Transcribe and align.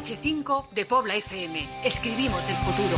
DH5 0.00 0.70
de 0.70 0.86
Pobla 0.86 1.14
FM. 1.16 1.68
Escribimos 1.84 2.42
el 2.48 2.56
futuro. 2.56 2.96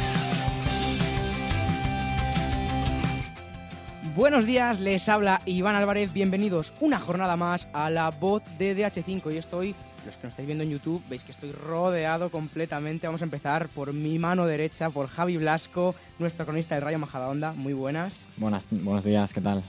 Buenos 4.14 4.46
días, 4.46 4.78
les 4.78 5.08
habla 5.08 5.40
Iván 5.44 5.74
Álvarez. 5.74 6.12
Bienvenidos 6.12 6.72
una 6.80 7.00
jornada 7.00 7.36
más 7.36 7.66
a 7.72 7.90
la 7.90 8.10
voz 8.10 8.42
de 8.56 8.76
DH5. 8.76 9.34
Y 9.34 9.38
estoy, 9.38 9.74
los 10.06 10.16
que 10.16 10.24
nos 10.24 10.32
estáis 10.32 10.46
viendo 10.46 10.62
en 10.62 10.70
YouTube, 10.70 11.02
veis 11.08 11.24
que 11.24 11.32
estoy 11.32 11.50
rodeado 11.50 12.30
completamente. 12.30 13.08
Vamos 13.08 13.22
a 13.22 13.24
empezar 13.24 13.68
por 13.70 13.92
mi 13.92 14.20
mano 14.20 14.46
derecha, 14.46 14.90
por 14.90 15.08
Javi 15.08 15.38
Blasco, 15.38 15.96
nuestro 16.20 16.44
cronista 16.44 16.76
del 16.76 16.84
Rayo 16.84 17.00
Majadahonda. 17.00 17.52
Muy 17.52 17.72
buenas. 17.72 18.14
Buenas, 18.36 18.64
buenos 18.70 19.02
días, 19.02 19.32
¿qué 19.32 19.40
tal? 19.40 19.64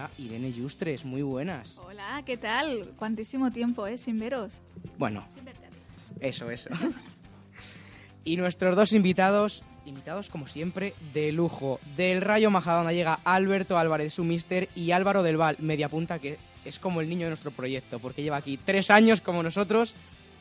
Querida 0.00 0.10
Irene 0.18 0.52
Yustres, 0.52 1.04
muy 1.04 1.22
buenas. 1.22 1.76
Hola, 1.78 2.22
¿qué 2.24 2.36
tal? 2.36 2.92
Cuantísimo 2.96 3.50
tiempo, 3.50 3.86
¿eh? 3.86 3.98
Sin 3.98 4.18
veros. 4.18 4.62
Bueno, 4.96 5.24
Sin 5.28 5.44
verte 5.44 5.68
eso, 6.20 6.50
eso. 6.50 6.70
y 8.24 8.36
nuestros 8.36 8.76
dos 8.76 8.92
invitados, 8.92 9.62
invitados 9.84 10.30
como 10.30 10.46
siempre, 10.46 10.94
de 11.12 11.32
lujo. 11.32 11.80
Del 11.96 12.20
Rayo 12.20 12.50
Majadahonda 12.50 12.92
llega 12.92 13.20
Alberto 13.24 13.78
Álvarez, 13.78 14.14
su 14.14 14.24
mister, 14.24 14.68
y 14.74 14.92
Álvaro 14.92 15.22
del 15.22 15.36
Val, 15.36 15.56
media 15.58 15.88
punta, 15.88 16.18
que 16.18 16.38
es 16.64 16.78
como 16.78 17.00
el 17.00 17.08
niño 17.08 17.24
de 17.24 17.30
nuestro 17.30 17.50
proyecto, 17.50 17.98
porque 17.98 18.22
lleva 18.22 18.36
aquí 18.36 18.58
tres 18.58 18.90
años 18.90 19.20
como 19.20 19.42
nosotros. 19.42 19.94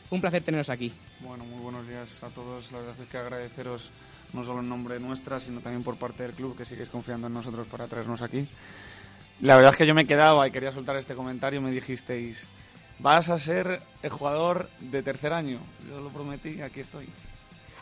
Un 0.09 0.21
placer 0.21 0.43
teneros 0.43 0.69
aquí. 0.69 0.91
Bueno, 1.19 1.43
muy 1.45 1.61
buenos 1.61 1.87
días 1.87 2.23
a 2.23 2.29
todos. 2.29 2.71
La 2.71 2.79
verdad 2.79 2.95
es 2.99 3.07
que 3.07 3.17
agradeceros 3.17 3.91
no 4.33 4.43
solo 4.43 4.59
en 4.61 4.69
nombre 4.69 4.99
nuestra, 4.99 5.39
sino 5.39 5.59
también 5.59 5.83
por 5.83 5.97
parte 5.97 6.23
del 6.23 6.33
club 6.33 6.57
que 6.57 6.65
sigues 6.65 6.89
confiando 6.89 7.27
en 7.27 7.33
nosotros 7.33 7.67
para 7.67 7.87
traernos 7.87 8.21
aquí. 8.21 8.47
La 9.41 9.55
verdad 9.55 9.71
es 9.71 9.77
que 9.77 9.87
yo 9.87 9.95
me 9.95 10.05
quedaba 10.05 10.47
y 10.47 10.51
quería 10.51 10.71
soltar 10.71 10.95
este 10.97 11.15
comentario. 11.15 11.61
Me 11.61 11.71
dijisteis, 11.71 12.45
vas 12.99 13.29
a 13.29 13.39
ser 13.39 13.81
el 14.03 14.09
jugador 14.09 14.69
de 14.79 15.01
tercer 15.01 15.31
año. 15.33 15.59
Yo 15.89 16.01
lo 16.01 16.09
prometí, 16.09 16.61
aquí 16.61 16.81
estoy. 16.81 17.07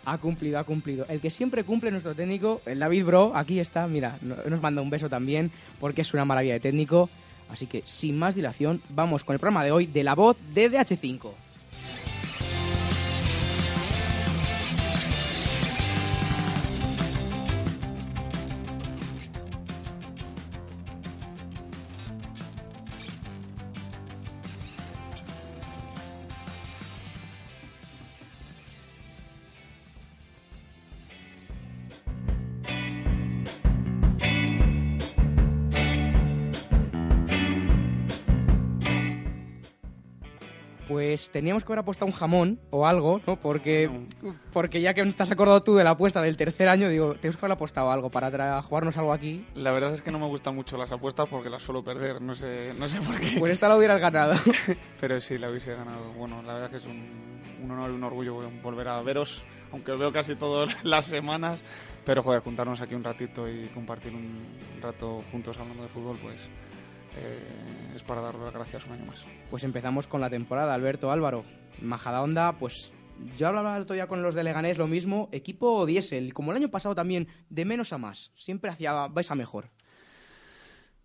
Ha 0.05 0.17
cumplido, 0.19 0.59
ha 0.59 0.63
cumplido. 0.63 1.05
El 1.09 1.19
que 1.19 1.29
siempre 1.31 1.63
cumple 1.63 1.91
nuestro 1.91 2.15
técnico, 2.15 2.61
el 2.65 2.79
David 2.79 3.05
Bro, 3.05 3.31
aquí 3.35 3.59
está, 3.59 3.87
mira, 3.87 4.17
no- 4.21 4.37
nos 4.47 4.61
manda 4.61 4.81
un 4.81 4.89
beso 4.89 5.09
también, 5.09 5.51
porque 5.79 6.01
es 6.01 6.13
una 6.13 6.23
maravilla 6.25 6.53
de 6.53 6.59
técnico. 6.59 7.09
Así 7.49 7.65
que, 7.65 7.81
sin 7.85 8.17
más 8.17 8.35
dilación, 8.35 8.81
vamos 8.89 9.23
con 9.23 9.33
el 9.33 9.39
programa 9.39 9.65
de 9.65 9.71
hoy 9.71 9.85
de 9.87 10.03
la 10.03 10.15
voz 10.15 10.37
de 10.53 10.69
DH5. 10.69 11.31
Teníamos 41.37 41.63
que 41.63 41.71
haber 41.71 41.79
apostado 41.79 42.07
un 42.07 42.13
jamón 42.17 42.59
o 42.71 42.87
algo, 42.87 43.21
¿no? 43.27 43.35
Porque, 43.35 43.89
porque 44.51 44.81
ya 44.81 44.93
que 44.95 45.05
te 45.05 45.23
has 45.23 45.31
acordado 45.31 45.61
tú 45.61 45.75
de 45.75 45.83
la 45.83 45.91
apuesta 45.91 46.19
del 46.21 46.35
tercer 46.35 46.67
año, 46.67 46.89
digo, 46.89 47.13
tenemos 47.13 47.37
que 47.37 47.45
haber 47.45 47.53
apostado 47.53 47.91
algo 47.91 48.09
para 48.09 48.61
jugarnos 48.63 48.97
algo 48.97 49.13
aquí. 49.13 49.45
La 49.53 49.71
verdad 49.71 49.93
es 49.93 50.01
que 50.01 50.11
no 50.11 50.17
me 50.17 50.25
gustan 50.25 50.55
mucho 50.55 50.77
las 50.77 50.91
apuestas 50.91 51.29
porque 51.29 51.49
las 51.49 51.61
suelo 51.61 51.83
perder. 51.83 52.21
No 52.21 52.33
sé, 52.33 52.73
no 52.79 52.87
sé 52.87 52.99
por 53.01 53.19
qué. 53.19 53.35
Pues 53.37 53.51
esta 53.53 53.69
la 53.69 53.77
hubieras 53.77 54.01
ganado. 54.01 54.33
Pero 54.99 55.21
sí, 55.21 55.37
la 55.37 55.49
hubiese 55.49 55.75
ganado. 55.75 56.11
Bueno, 56.13 56.41
la 56.41 56.55
verdad 56.55 56.71
que 56.71 56.77
es 56.77 56.85
un, 56.85 57.39
un 57.63 57.71
honor 57.71 57.91
y 57.91 57.93
un 57.93 58.03
orgullo 58.03 58.39
volver 58.63 58.87
a 58.87 59.01
veros, 59.01 59.43
aunque 59.71 59.91
os 59.91 59.99
veo 59.99 60.11
casi 60.11 60.35
todas 60.35 60.75
las 60.83 61.05
semanas. 61.05 61.63
Pero, 62.03 62.23
joder, 62.23 62.41
juntarnos 62.41 62.81
aquí 62.81 62.95
un 62.95 63.03
ratito 63.03 63.47
y 63.49 63.67
compartir 63.67 64.13
un 64.13 64.81
rato 64.81 65.23
juntos 65.31 65.57
hablando 65.59 65.83
de 65.83 65.89
fútbol, 65.89 66.17
pues 66.21 66.37
eh, 67.17 67.93
es 67.95 68.03
para 68.03 68.21
daros 68.21 68.41
las 68.41 68.53
gracias 68.53 68.85
un 68.87 68.93
año 68.93 69.05
más. 69.05 69.25
Pues 69.49 69.63
empezamos 69.63 70.07
con 70.07 70.21
la 70.21 70.29
temporada, 70.29 70.73
Alberto 70.73 71.11
Álvaro. 71.11 71.43
Majadahonda, 71.81 72.53
pues 72.53 72.91
yo 73.37 73.47
hablaba 73.47 73.75
el 73.75 73.83
otro 73.83 73.95
día 73.95 74.07
con 74.07 74.21
los 74.21 74.35
de 74.35 74.43
Leganés 74.43 74.77
lo 74.77 74.87
mismo, 74.87 75.29
equipo 75.31 75.85
diésel, 75.85 76.33
como 76.33 76.51
el 76.51 76.57
año 76.57 76.69
pasado 76.69 76.95
también, 76.95 77.27
de 77.49 77.65
menos 77.65 77.93
a 77.93 77.97
más, 77.97 78.31
siempre 78.35 78.71
hacia 78.71 79.07
vais 79.07 79.31
a 79.31 79.35
mejor. 79.35 79.69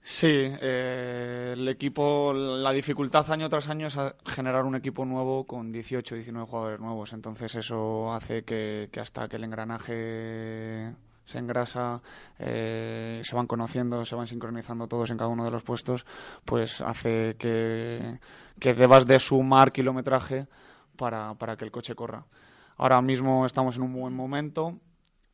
Sí, 0.05 0.27
eh, 0.29 1.53
el 1.53 1.69
equipo, 1.69 2.33
la 2.33 2.73
dificultad 2.73 3.31
año 3.31 3.49
tras 3.49 3.69
año 3.69 3.87
es 3.87 3.97
generar 4.27 4.65
un 4.65 4.75
equipo 4.75 5.05
nuevo 5.05 5.47
con 5.47 5.71
18, 5.71 6.17
19 6.17 6.47
jugadores 6.49 6.81
nuevos. 6.81 7.13
Entonces 7.13 7.55
eso 7.55 8.13
hace 8.13 8.43
que, 8.43 8.89
que 8.91 8.99
hasta 8.99 9.29
que 9.29 9.37
el 9.37 9.45
engranaje 9.45 10.93
se 11.25 11.39
engrasa, 11.39 12.03
eh, 12.39 13.21
se 13.25 13.35
van 13.35 13.47
conociendo, 13.47 14.05
se 14.05 14.15
van 14.15 14.27
sincronizando 14.27 14.89
todos 14.89 15.11
en 15.11 15.17
cada 15.17 15.29
uno 15.29 15.45
de 15.45 15.51
los 15.51 15.63
puestos, 15.63 16.07
pues 16.45 16.81
hace 16.81 17.37
que, 17.39 18.19
que 18.59 18.75
debas 18.75 19.07
de 19.07 19.19
sumar 19.19 19.73
kilometraje 19.73 20.49
para, 20.97 21.35
para 21.35 21.57
que 21.57 21.65
el 21.65 21.71
coche 21.71 21.95
corra. 21.95 22.27
Ahora 22.77 23.01
mismo 23.03 23.47
estamos 23.47 23.77
en 23.77 23.83
un 23.83 23.93
buen 23.93 24.15
momento, 24.15 24.79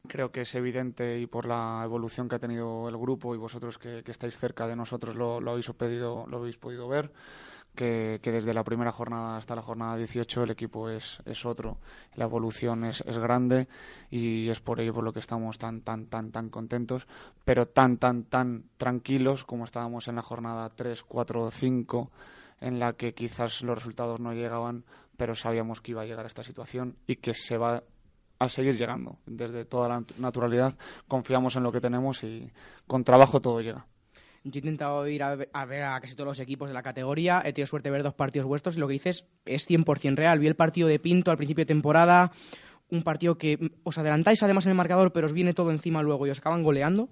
creo 0.06 0.30
que 0.30 0.42
es 0.42 0.54
evidente 0.54 1.20
y 1.20 1.26
por 1.26 1.46
la 1.46 1.82
evolución 1.84 2.28
que 2.28 2.36
ha 2.36 2.40
tenido 2.40 2.88
el 2.88 2.96
grupo 2.96 3.34
y 3.34 3.38
vosotros 3.38 3.78
que, 3.78 4.02
que 4.02 4.10
estáis 4.10 4.36
cerca 4.36 4.66
de 4.66 4.76
nosotros 4.76 5.14
lo, 5.16 5.40
lo 5.40 5.52
habéis 5.52 5.70
pedido, 5.70 6.26
lo 6.28 6.38
habéis 6.38 6.56
podido 6.56 6.88
ver, 6.88 7.12
que, 7.78 8.20
desde 8.32 8.52
la 8.52 8.64
primera 8.64 8.90
jornada 8.90 9.36
hasta 9.36 9.54
la 9.54 9.62
jornada 9.62 9.96
18 9.96 10.42
el 10.42 10.50
equipo 10.50 10.90
es, 10.90 11.20
es 11.24 11.46
otro, 11.46 11.78
la 12.16 12.24
evolución 12.24 12.84
es, 12.84 13.02
es 13.06 13.16
grande 13.18 13.68
y 14.10 14.48
es 14.48 14.58
por 14.60 14.80
ello 14.80 14.92
por 14.92 15.04
lo 15.04 15.12
que 15.12 15.20
estamos 15.20 15.58
tan, 15.58 15.82
tan, 15.82 16.06
tan, 16.06 16.32
tan 16.32 16.48
contentos, 16.50 17.06
pero 17.44 17.66
tan, 17.66 17.98
tan, 17.98 18.24
tan 18.24 18.64
tranquilos 18.76 19.44
como 19.44 19.64
estábamos 19.64 20.08
en 20.08 20.16
la 20.16 20.22
jornada 20.22 20.68
3, 20.70 21.04
4, 21.04 21.50
5, 21.52 22.10
en 22.60 22.80
la 22.80 22.94
que 22.94 23.14
quizás 23.14 23.62
los 23.62 23.76
resultados 23.78 24.18
no 24.18 24.32
llegaban, 24.32 24.84
pero 25.16 25.36
sabíamos 25.36 25.80
que 25.80 25.92
iba 25.92 26.02
a 26.02 26.06
llegar 26.06 26.24
a 26.24 26.28
esta 26.28 26.42
situación 26.42 26.96
y 27.06 27.16
que 27.16 27.32
se 27.34 27.56
va 27.58 27.84
a 28.40 28.48
seguir 28.48 28.76
llegando. 28.76 29.18
Desde 29.26 29.64
toda 29.64 29.88
la 29.88 30.00
nat- 30.00 30.16
naturalidad 30.18 30.74
confiamos 31.06 31.54
en 31.56 31.62
lo 31.62 31.70
que 31.72 31.80
tenemos 31.80 32.22
y 32.24 32.50
con 32.86 33.04
trabajo 33.04 33.40
todo 33.40 33.60
llega. 33.60 33.86
Yo 34.50 34.58
he 34.58 34.62
intentado 34.62 35.06
ir 35.08 35.22
a, 35.22 35.34
ve- 35.36 35.48
a 35.52 35.64
ver 35.64 35.82
a 35.84 36.00
casi 36.00 36.14
todos 36.14 36.26
los 36.28 36.40
equipos 36.40 36.68
de 36.68 36.74
la 36.74 36.82
categoría, 36.82 37.40
he 37.44 37.52
tenido 37.52 37.66
suerte 37.66 37.88
de 37.88 37.92
ver 37.92 38.02
dos 38.02 38.14
partidos 38.14 38.46
vuestros 38.46 38.76
y 38.76 38.80
lo 38.80 38.86
que 38.86 38.94
dices 38.94 39.26
es 39.44 39.68
100% 39.68 40.14
real. 40.16 40.38
Vi 40.38 40.46
el 40.46 40.56
partido 40.56 40.88
de 40.88 40.98
Pinto 40.98 41.30
al 41.30 41.36
principio 41.36 41.62
de 41.62 41.66
temporada, 41.66 42.30
un 42.90 43.02
partido 43.02 43.36
que 43.38 43.58
os 43.84 43.98
adelantáis 43.98 44.42
además 44.42 44.66
en 44.66 44.70
el 44.70 44.76
marcador, 44.76 45.12
pero 45.12 45.26
os 45.26 45.32
viene 45.32 45.52
todo 45.52 45.70
encima 45.70 46.02
luego 46.02 46.26
y 46.26 46.30
os 46.30 46.38
acaban 46.38 46.62
goleando. 46.62 47.08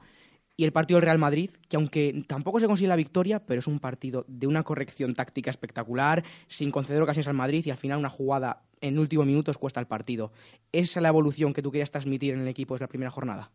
Y 0.58 0.64
el 0.64 0.72
partido 0.72 0.96
del 0.96 1.04
Real 1.04 1.18
Madrid, 1.18 1.50
que 1.68 1.76
aunque 1.76 2.24
tampoco 2.26 2.60
se 2.60 2.66
consigue 2.66 2.88
la 2.88 2.96
victoria, 2.96 3.44
pero 3.44 3.58
es 3.58 3.66
un 3.66 3.78
partido 3.78 4.24
de 4.26 4.46
una 4.46 4.62
corrección 4.62 5.12
táctica 5.12 5.50
espectacular, 5.50 6.24
sin 6.48 6.70
conceder 6.70 7.02
ocasiones 7.02 7.28
al 7.28 7.34
Madrid 7.34 7.62
y 7.66 7.70
al 7.70 7.76
final 7.76 7.98
una 7.98 8.08
jugada 8.08 8.62
en 8.80 8.98
último 8.98 9.26
minuto 9.26 9.50
os 9.50 9.58
cuesta 9.58 9.80
el 9.80 9.86
partido. 9.86 10.32
¿Esa 10.72 10.98
es 10.98 11.02
la 11.02 11.08
evolución 11.08 11.52
que 11.52 11.60
tú 11.60 11.70
querías 11.70 11.90
transmitir 11.90 12.32
en 12.32 12.40
el 12.40 12.48
equipo 12.48 12.72
desde 12.72 12.84
la 12.84 12.88
primera 12.88 13.10
jornada? 13.10 13.50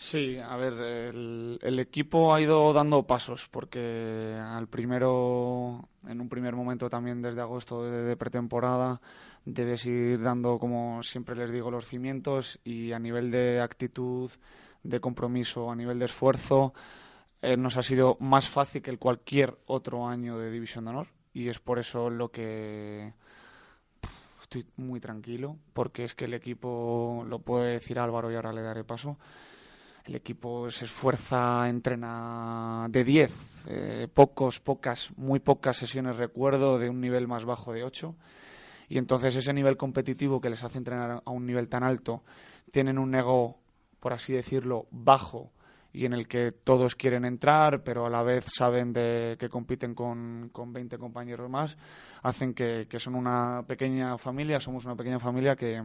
Sí, 0.00 0.38
a 0.38 0.56
ver, 0.56 0.72
el, 0.72 1.78
equipo 1.78 2.32
ha 2.32 2.40
ido 2.40 2.72
dando 2.72 3.06
pasos 3.06 3.48
porque 3.50 4.34
al 4.40 4.66
primero, 4.66 5.90
en 6.08 6.22
un 6.22 6.28
primer 6.30 6.56
momento 6.56 6.88
también 6.88 7.20
desde 7.20 7.42
agosto 7.42 7.84
de, 7.84 8.02
de 8.04 8.16
pretemporada, 8.16 9.02
debes 9.44 9.84
ir 9.84 10.22
dando, 10.22 10.58
como 10.58 11.02
siempre 11.02 11.36
les 11.36 11.52
digo, 11.52 11.70
los 11.70 11.84
cimientos 11.84 12.58
y 12.64 12.92
a 12.92 12.98
nivel 12.98 13.30
de 13.30 13.60
actitud, 13.60 14.30
de 14.82 15.00
compromiso, 15.00 15.70
a 15.70 15.76
nivel 15.76 15.98
de 15.98 16.06
esfuerzo, 16.06 16.72
eh, 17.42 17.58
nos 17.58 17.76
ha 17.76 17.82
sido 17.82 18.16
más 18.20 18.48
fácil 18.48 18.80
que 18.80 18.90
el 18.90 18.98
cualquier 18.98 19.58
otro 19.66 20.08
año 20.08 20.38
de 20.38 20.50
División 20.50 20.86
de 20.86 20.92
Honor. 20.92 21.08
Y 21.34 21.48
es 21.48 21.58
por 21.58 21.78
eso 21.78 22.08
lo 22.08 22.30
que 22.30 23.12
estoy 24.40 24.64
muy 24.78 24.98
tranquilo 24.98 25.58
porque 25.74 26.04
es 26.04 26.14
que 26.14 26.24
el 26.24 26.32
equipo, 26.32 27.22
lo 27.28 27.40
puede 27.40 27.72
decir 27.72 27.98
Álvaro 27.98 28.32
y 28.32 28.36
ahora 28.36 28.54
le 28.54 28.62
daré 28.62 28.82
paso, 28.82 29.18
el 30.04 30.14
equipo 30.14 30.70
se 30.70 30.86
esfuerza, 30.86 31.68
entrena 31.68 32.86
de 32.90 33.04
10, 33.04 33.64
eh, 33.68 34.08
pocos, 34.12 34.60
pocas, 34.60 35.12
muy 35.16 35.40
pocas 35.40 35.76
sesiones 35.76 36.16
recuerdo 36.16 36.78
de 36.78 36.88
un 36.88 37.00
nivel 37.00 37.28
más 37.28 37.44
bajo 37.44 37.72
de 37.72 37.84
8 37.84 38.14
y 38.88 38.98
entonces 38.98 39.36
ese 39.36 39.52
nivel 39.52 39.76
competitivo 39.76 40.40
que 40.40 40.50
les 40.50 40.64
hace 40.64 40.78
entrenar 40.78 41.22
a 41.24 41.30
un 41.30 41.46
nivel 41.46 41.68
tan 41.68 41.82
alto 41.82 42.24
tienen 42.72 42.98
un 42.98 43.14
ego, 43.14 43.58
por 44.00 44.12
así 44.12 44.32
decirlo, 44.32 44.86
bajo 44.90 45.52
y 45.92 46.06
en 46.06 46.12
el 46.12 46.28
que 46.28 46.52
todos 46.52 46.94
quieren 46.94 47.24
entrar, 47.24 47.82
pero 47.82 48.06
a 48.06 48.10
la 48.10 48.22
vez 48.22 48.46
saben 48.46 48.92
de 48.92 49.36
que 49.38 49.48
compiten 49.48 49.94
con, 49.94 50.50
con 50.52 50.72
20 50.72 50.98
compañeros 50.98 51.50
más, 51.50 51.76
hacen 52.22 52.54
que, 52.54 52.86
que 52.88 53.00
son 53.00 53.16
una 53.16 53.64
pequeña 53.66 54.16
familia, 54.16 54.60
somos 54.60 54.84
una 54.84 54.94
pequeña 54.94 55.18
familia 55.18 55.56
que 55.56 55.82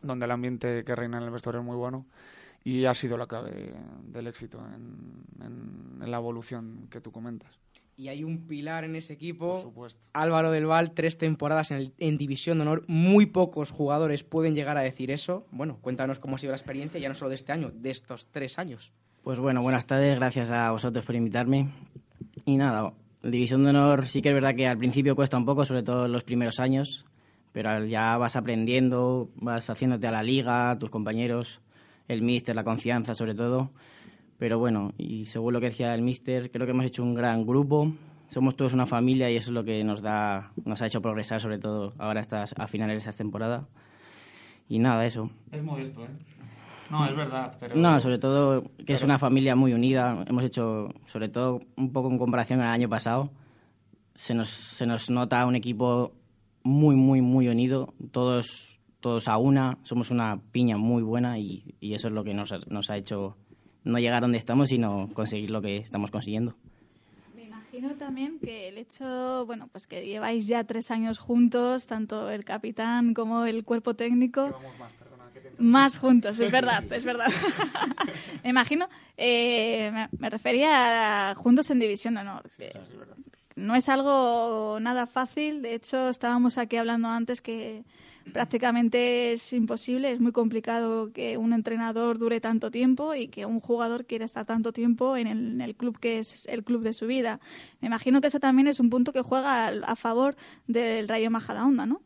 donde 0.00 0.24
el 0.24 0.30
ambiente 0.30 0.84
que 0.84 0.94
reina 0.94 1.18
en 1.18 1.24
el 1.24 1.30
vestuario 1.30 1.60
es 1.60 1.66
muy 1.66 1.76
bueno 1.76 2.06
y 2.64 2.84
ha 2.84 2.94
sido 2.94 3.16
la 3.16 3.26
clave 3.26 3.74
del 4.04 4.26
éxito 4.26 4.58
en, 4.74 5.24
en- 5.44 6.02
en 6.02 6.10
la 6.10 6.16
evolución 6.16 6.86
que 6.90 7.00
tú 7.00 7.10
comentas. 7.12 7.58
Y 7.96 8.08
hay 8.08 8.24
un 8.24 8.46
pilar 8.46 8.84
en 8.84 8.96
ese 8.96 9.12
equipo. 9.12 9.52
Por 9.52 9.62
supuesto. 9.62 10.08
Álvaro 10.14 10.50
del 10.50 10.66
Val, 10.66 10.92
tres 10.92 11.18
temporadas 11.18 11.70
en, 11.70 11.76
el- 11.76 11.92
en 11.98 12.16
División 12.18 12.58
de 12.58 12.62
Honor. 12.62 12.84
Muy 12.88 13.26
pocos 13.26 13.70
jugadores 13.70 14.24
pueden 14.24 14.54
llegar 14.54 14.76
a 14.78 14.80
decir 14.80 15.10
eso. 15.10 15.46
Bueno, 15.52 15.78
cuéntanos 15.80 16.18
cómo 16.18 16.36
ha 16.36 16.38
sido 16.38 16.52
la 16.52 16.56
experiencia, 16.56 16.98
ya 16.98 17.08
no 17.08 17.14
solo 17.14 17.28
de 17.28 17.34
este 17.36 17.52
año, 17.52 17.70
de 17.70 17.90
estos 17.90 18.26
tres 18.28 18.58
años. 18.58 18.92
Pues 19.22 19.38
bueno, 19.38 19.62
buenas 19.62 19.86
tardes, 19.86 20.16
gracias 20.18 20.50
a 20.50 20.70
vosotros 20.72 21.04
por 21.04 21.14
invitarme. 21.14 21.68
Y 22.44 22.56
nada, 22.56 22.92
División 23.22 23.62
de 23.62 23.70
Honor 23.70 24.06
sí 24.06 24.20
que 24.22 24.30
es 24.30 24.34
verdad 24.34 24.56
que 24.56 24.66
al 24.66 24.78
principio 24.78 25.14
cuesta 25.14 25.36
un 25.36 25.44
poco, 25.44 25.64
sobre 25.64 25.82
todo 25.84 26.06
en 26.06 26.12
los 26.12 26.24
primeros 26.24 26.58
años, 26.58 27.04
pero 27.52 27.84
ya 27.84 28.16
vas 28.16 28.34
aprendiendo, 28.34 29.28
vas 29.36 29.68
haciéndote 29.70 30.06
a 30.08 30.10
la 30.10 30.22
liga, 30.24 30.76
tus 30.78 30.90
compañeros, 30.90 31.60
el 32.12 32.22
míster, 32.22 32.54
la 32.54 32.64
confianza 32.64 33.14
sobre 33.14 33.34
todo. 33.34 33.70
Pero 34.38 34.58
bueno, 34.58 34.92
y 34.98 35.24
según 35.24 35.52
lo 35.52 35.60
que 35.60 35.66
decía 35.66 35.94
el 35.94 36.02
míster, 36.02 36.50
creo 36.50 36.66
que 36.66 36.72
hemos 36.72 36.86
hecho 36.86 37.02
un 37.02 37.14
gran 37.14 37.46
grupo, 37.46 37.92
somos 38.28 38.56
todos 38.56 38.72
una 38.72 38.86
familia 38.86 39.30
y 39.30 39.36
eso 39.36 39.50
es 39.50 39.54
lo 39.54 39.64
que 39.64 39.84
nos 39.84 40.02
da, 40.02 40.50
nos 40.64 40.80
ha 40.82 40.86
hecho 40.86 41.00
progresar 41.00 41.40
sobre 41.40 41.58
todo 41.58 41.92
ahora 41.98 42.20
estas, 42.20 42.54
a 42.58 42.66
finales 42.66 42.94
de 42.94 43.10
esta 43.10 43.22
temporada. 43.22 43.68
Y 44.68 44.78
nada, 44.78 45.04
eso. 45.04 45.30
Es 45.50 45.62
modesto, 45.62 46.02
¿eh? 46.02 46.08
No, 46.90 47.06
es 47.06 47.16
verdad, 47.16 47.56
pero... 47.58 47.76
No, 47.76 47.98
sobre 48.00 48.18
todo 48.18 48.64
que 48.84 48.92
es 48.92 49.02
una 49.02 49.18
familia 49.18 49.54
muy 49.54 49.72
unida. 49.72 50.24
Hemos 50.26 50.44
hecho, 50.44 50.88
sobre 51.06 51.28
todo, 51.28 51.60
un 51.76 51.92
poco 51.92 52.10
en 52.10 52.18
comparación 52.18 52.60
al 52.60 52.68
año 52.68 52.88
pasado, 52.88 53.30
se 54.14 54.34
nos, 54.34 54.48
se 54.48 54.86
nos 54.86 55.10
nota 55.10 55.46
un 55.46 55.56
equipo 55.56 56.12
muy, 56.64 56.96
muy, 56.96 57.20
muy 57.22 57.48
unido. 57.48 57.94
Todos, 58.10 58.71
todos 59.02 59.28
a 59.28 59.36
una, 59.36 59.76
somos 59.82 60.10
una 60.10 60.40
piña 60.52 60.78
muy 60.78 61.02
buena 61.02 61.38
y, 61.38 61.74
y 61.80 61.92
eso 61.92 62.08
es 62.08 62.14
lo 62.14 62.24
que 62.24 62.32
nos, 62.32 62.52
ha- 62.52 62.60
nos 62.68 62.88
ha 62.88 62.96
hecho 62.96 63.36
no 63.84 63.98
llegar 63.98 64.22
donde 64.22 64.38
estamos, 64.38 64.70
sino 64.70 65.10
conseguir 65.12 65.50
lo 65.50 65.60
que 65.60 65.76
estamos 65.76 66.10
consiguiendo. 66.10 66.54
Me 67.36 67.42
imagino 67.44 67.90
también 67.96 68.38
que 68.38 68.68
el 68.68 68.78
hecho, 68.78 69.44
bueno, 69.44 69.68
pues 69.72 69.86
que 69.86 70.06
lleváis 70.06 70.46
ya 70.46 70.64
tres 70.64 70.90
años 70.90 71.18
juntos, 71.18 71.86
tanto 71.86 72.30
el 72.30 72.44
capitán 72.44 73.12
como 73.12 73.44
el 73.44 73.64
cuerpo 73.64 73.94
técnico. 73.94 74.56
Más 75.58 75.98
juntos, 75.98 76.38
es 76.40 76.50
verdad, 76.50 76.82
es 76.92 77.04
verdad. 77.04 77.26
me 78.44 78.50
imagino, 78.50 78.88
eh, 79.16 79.90
me, 79.92 80.08
me 80.18 80.30
refería 80.30 81.30
a 81.30 81.34
juntos 81.34 81.70
en 81.70 81.78
División 81.78 82.14
de 82.14 82.20
Honor. 82.20 82.42
que 82.56 82.72
no 83.56 83.74
es 83.74 83.88
algo 83.88 84.78
nada 84.80 85.06
fácil, 85.06 85.60
de 85.62 85.74
hecho 85.74 86.08
estábamos 86.08 86.56
aquí 86.58 86.76
hablando 86.76 87.08
antes 87.08 87.40
que 87.42 87.84
prácticamente 88.32 89.32
es 89.32 89.52
imposible, 89.52 90.12
es 90.12 90.20
muy 90.20 90.32
complicado 90.32 91.12
que 91.12 91.36
un 91.38 91.52
entrenador 91.52 92.18
dure 92.18 92.40
tanto 92.40 92.70
tiempo 92.70 93.14
y 93.14 93.28
que 93.28 93.46
un 93.46 93.60
jugador 93.60 94.04
quiera 94.06 94.24
estar 94.24 94.44
tanto 94.46 94.72
tiempo 94.72 95.16
en 95.16 95.60
el, 95.60 95.74
club 95.74 95.98
que 95.98 96.18
es 96.18 96.46
el 96.46 96.64
club 96.64 96.82
de 96.82 96.92
su 96.92 97.06
vida. 97.06 97.40
Me 97.80 97.86
imagino 97.88 98.20
que 98.20 98.28
eso 98.28 98.40
también 98.40 98.68
es 98.68 98.80
un 98.80 98.90
punto 98.90 99.12
que 99.12 99.22
juega 99.22 99.66
al- 99.66 99.84
a 99.84 99.96
favor 99.96 100.36
del 100.66 101.08
Rayo 101.08 101.30
Majadahonda, 101.30 101.86
¿no? 101.86 102.00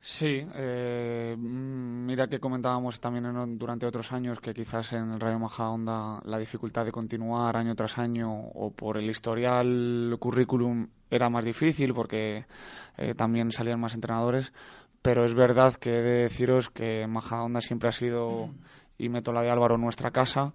Sí, 0.00 0.46
eh, 0.54 1.34
mm, 1.36 2.06
mira 2.06 2.28
que 2.28 2.38
comentábamos 2.38 3.00
también 3.00 3.26
en- 3.26 3.58
durante 3.58 3.86
otros 3.86 4.12
años 4.12 4.38
que 4.40 4.54
quizás 4.54 4.92
en 4.92 5.10
el 5.12 5.20
Rayo 5.20 5.38
Majadahonda 5.40 6.20
la 6.24 6.38
dificultad 6.38 6.84
de 6.84 6.92
continuar 6.92 7.56
año 7.56 7.74
tras 7.74 7.98
año 7.98 8.32
o 8.32 8.70
por 8.70 8.98
el 8.98 9.10
historial 9.10 10.16
currículum 10.20 10.86
era 11.10 11.30
más 11.30 11.44
difícil 11.44 11.94
porque 11.94 12.46
eh, 12.96 13.14
también 13.14 13.52
salían 13.52 13.80
más 13.80 13.94
entrenadores, 13.94 14.52
pero 15.02 15.24
es 15.24 15.34
verdad 15.34 15.74
que 15.74 15.98
he 15.98 16.02
de 16.02 16.22
deciros 16.24 16.70
que 16.70 17.06
Majadahonda 17.06 17.60
siempre 17.60 17.88
ha 17.88 17.92
sido, 17.92 18.50
y 18.98 19.08
meto 19.08 19.32
la 19.32 19.42
de 19.42 19.50
Álvaro, 19.50 19.78
nuestra 19.78 20.10
casa. 20.10 20.52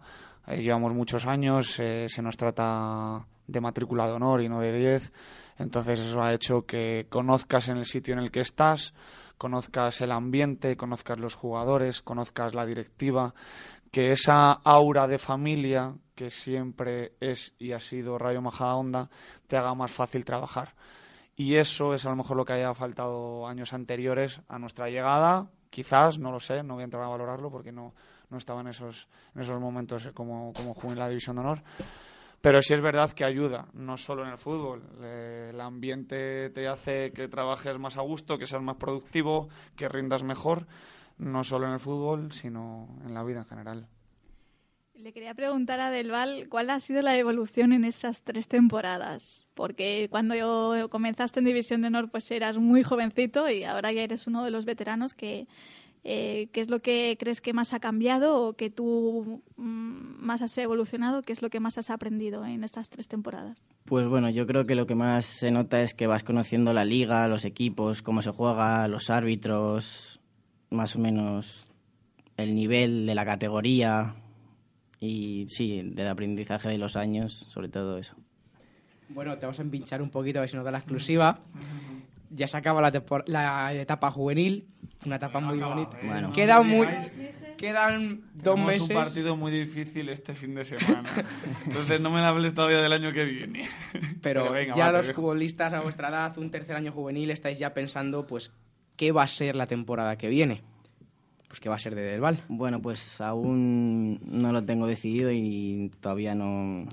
Eh, 0.47 0.61
llevamos 0.61 0.93
muchos 0.93 1.25
años, 1.25 1.79
eh, 1.79 2.07
se 2.09 2.21
nos 2.21 2.37
trata 2.37 3.25
de 3.47 3.61
matrícula 3.61 4.07
de 4.07 4.13
honor 4.13 4.41
y 4.41 4.49
no 4.49 4.59
de 4.59 4.77
10. 4.77 5.11
Entonces 5.57 5.99
eso 5.99 6.21
ha 6.21 6.33
hecho 6.33 6.65
que 6.65 7.05
conozcas 7.09 7.67
en 7.67 7.77
el 7.77 7.85
sitio 7.85 8.13
en 8.13 8.19
el 8.19 8.31
que 8.31 8.41
estás, 8.41 8.93
conozcas 9.37 10.01
el 10.01 10.11
ambiente, 10.11 10.75
conozcas 10.75 11.19
los 11.19 11.35
jugadores, 11.35 12.01
conozcas 12.01 12.53
la 12.55 12.65
directiva, 12.65 13.33
que 13.91 14.13
esa 14.13 14.53
aura 14.53 15.07
de 15.07 15.19
familia 15.19 15.93
que 16.15 16.31
siempre 16.31 17.13
es 17.19 17.53
y 17.59 17.73
ha 17.73 17.79
sido 17.79 18.17
Rayo 18.17 18.41
Majadahonda 18.41 19.09
te 19.47 19.57
haga 19.57 19.75
más 19.75 19.91
fácil 19.91 20.23
trabajar. 20.23 20.73
Y 21.35 21.55
eso 21.55 21.93
es 21.93 22.05
a 22.05 22.09
lo 22.09 22.15
mejor 22.15 22.37
lo 22.37 22.45
que 22.45 22.53
haya 22.53 22.73
faltado 22.73 23.47
años 23.47 23.73
anteriores 23.73 24.41
a 24.47 24.59
nuestra 24.59 24.89
llegada. 24.89 25.49
Quizás, 25.69 26.19
no 26.19 26.31
lo 26.31 26.39
sé, 26.39 26.63
no 26.63 26.75
voy 26.75 26.81
a 26.81 26.85
entrar 26.85 27.03
a 27.03 27.07
valorarlo 27.07 27.49
porque 27.49 27.71
no, 27.71 27.93
no 28.29 28.37
estaba 28.37 28.61
en 28.61 28.67
esos, 28.67 29.07
en 29.35 29.41
esos 29.41 29.59
momentos 29.59 30.09
como, 30.13 30.53
como 30.53 30.73
jugué 30.73 30.93
en 30.93 30.99
la 30.99 31.09
División 31.09 31.35
de 31.35 31.41
Honor. 31.41 31.63
Pero 32.41 32.61
sí 32.61 32.73
es 32.73 32.81
verdad 32.81 33.11
que 33.11 33.23
ayuda, 33.23 33.67
no 33.73 33.97
solo 33.97 34.23
en 34.23 34.31
el 34.31 34.37
fútbol. 34.37 34.81
Eh, 35.01 35.49
el 35.53 35.61
ambiente 35.61 36.49
te 36.49 36.67
hace 36.67 37.11
que 37.13 37.27
trabajes 37.27 37.77
más 37.77 37.97
a 37.97 38.01
gusto, 38.01 38.37
que 38.37 38.47
seas 38.47 38.63
más 38.63 38.77
productivo, 38.77 39.49
que 39.75 39.87
rindas 39.87 40.23
mejor, 40.23 40.65
no 41.21 41.43
solo 41.43 41.67
en 41.67 41.73
el 41.73 41.79
fútbol, 41.79 42.31
sino 42.31 42.89
en 43.05 43.13
la 43.13 43.23
vida 43.23 43.39
en 43.39 43.45
general. 43.45 43.87
Le 44.95 45.13
quería 45.13 45.33
preguntar 45.33 45.79
a 45.79 45.89
Del 45.89 46.11
Val 46.11 46.47
cuál 46.49 46.69
ha 46.69 46.79
sido 46.79 47.01
la 47.01 47.17
evolución 47.17 47.73
en 47.73 47.85
esas 47.85 48.23
tres 48.23 48.47
temporadas, 48.47 49.47
porque 49.55 50.07
cuando 50.11 50.35
yo 50.35 50.89
comenzaste 50.89 51.39
en 51.39 51.45
División 51.45 51.81
de 51.81 51.87
Honor 51.87 52.11
pues 52.11 52.29
eras 52.29 52.57
muy 52.57 52.83
jovencito 52.83 53.49
y 53.49 53.63
ahora 53.63 53.91
ya 53.91 54.03
eres 54.03 54.27
uno 54.27 54.43
de 54.43 54.51
los 54.51 54.65
veteranos 54.65 55.13
que 55.13 55.47
eh, 56.03 56.49
¿qué 56.51 56.61
es 56.61 56.69
lo 56.69 56.81
que 56.81 57.15
crees 57.19 57.41
que 57.41 57.53
más 57.53 57.73
ha 57.73 57.79
cambiado 57.79 58.43
o 58.43 58.53
que 58.53 58.71
tú 58.71 59.43
mm, 59.57 60.23
más 60.23 60.41
has 60.41 60.57
evolucionado? 60.57 61.21
¿Qué 61.21 61.33
es 61.33 61.41
lo 61.41 61.49
que 61.49 61.59
más 61.59 61.77
has 61.77 61.89
aprendido 61.91 62.43
en 62.45 62.63
estas 62.63 62.89
tres 62.89 63.07
temporadas? 63.07 63.63
Pues 63.85 64.07
bueno, 64.07 64.29
yo 64.29 64.47
creo 64.47 64.65
que 64.65 64.75
lo 64.75 64.87
que 64.87 64.95
más 64.95 65.25
se 65.25 65.51
nota 65.51 65.81
es 65.81 65.93
que 65.93 66.07
vas 66.07 66.23
conociendo 66.23 66.73
la 66.73 66.85
liga, 66.85 67.27
los 67.27 67.45
equipos, 67.45 68.01
cómo 68.01 68.21
se 68.21 68.31
juega, 68.31 68.87
los 68.87 69.09
árbitros, 69.11 70.20
más 70.71 70.95
o 70.95 70.99
menos 70.99 71.67
el 72.37 72.55
nivel 72.55 73.05
de 73.05 73.13
la 73.13 73.25
categoría 73.25 74.15
y 74.99 75.45
sí, 75.47 75.81
del 75.83 76.07
aprendizaje 76.07 76.69
de 76.69 76.77
los 76.77 76.95
años, 76.95 77.45
sobre 77.49 77.69
todo 77.69 77.97
eso. 77.97 78.15
Bueno, 79.09 79.37
te 79.37 79.45
vamos 79.45 79.59
a 79.59 79.61
empinchar 79.61 80.01
un 80.01 80.09
poquito 80.09 80.39
a 80.39 80.41
ver 80.41 80.49
si 80.49 80.55
nos 80.55 80.65
da 80.65 80.71
la 80.71 80.77
exclusiva. 80.79 81.39
Ya 82.29 82.47
se 82.47 82.55
acaba 82.55 82.81
la, 82.81 83.03
la 83.25 83.73
etapa 83.73 84.09
juvenil, 84.09 84.65
una 85.05 85.17
etapa 85.17 85.41
muy 85.41 85.59
bonita. 85.59 85.97
Bueno. 86.01 86.31
Quedan 86.31 86.65
muy, 86.65 86.87
quedan 87.57 88.21
dos 88.35 88.55
Tenemos 88.55 88.65
meses. 88.67 88.89
un 88.89 88.95
partido 88.95 89.35
muy 89.35 89.51
difícil 89.51 90.07
este 90.07 90.33
fin 90.33 90.55
de 90.55 90.63
semana. 90.63 91.09
Entonces 91.67 91.99
no 91.99 92.09
me 92.09 92.21
hables 92.21 92.53
todavía 92.53 92.79
del 92.79 92.93
año 92.93 93.11
que 93.11 93.25
viene. 93.25 93.67
Pero, 94.21 94.49
venga, 94.49 94.73
ya 94.77 94.85
va, 94.91 94.99
los 94.99 95.11
futbolistas 95.11 95.73
a 95.73 95.81
vuestra 95.81 96.07
edad, 96.07 96.37
un 96.37 96.49
tercer 96.49 96.77
año 96.77 96.93
juvenil, 96.93 97.31
estáis 97.31 97.59
ya 97.59 97.73
pensando, 97.73 98.25
pues, 98.25 98.53
¿qué 99.01 99.11
va 99.11 99.23
a 99.23 99.27
ser 99.27 99.55
la 99.55 99.65
temporada 99.65 100.15
que 100.15 100.29
viene? 100.29 100.61
Pues, 101.47 101.59
¿qué 101.59 101.69
va 101.69 101.75
a 101.75 101.79
ser 101.79 101.95
de 101.95 102.03
Del 102.03 102.21
Val? 102.21 102.43
Bueno, 102.49 102.83
pues 102.83 103.19
aún 103.19 104.19
no 104.23 104.51
lo 104.51 104.63
tengo 104.63 104.85
decidido 104.85 105.31
y 105.31 105.89
todavía 106.01 106.35
no, 106.35 106.85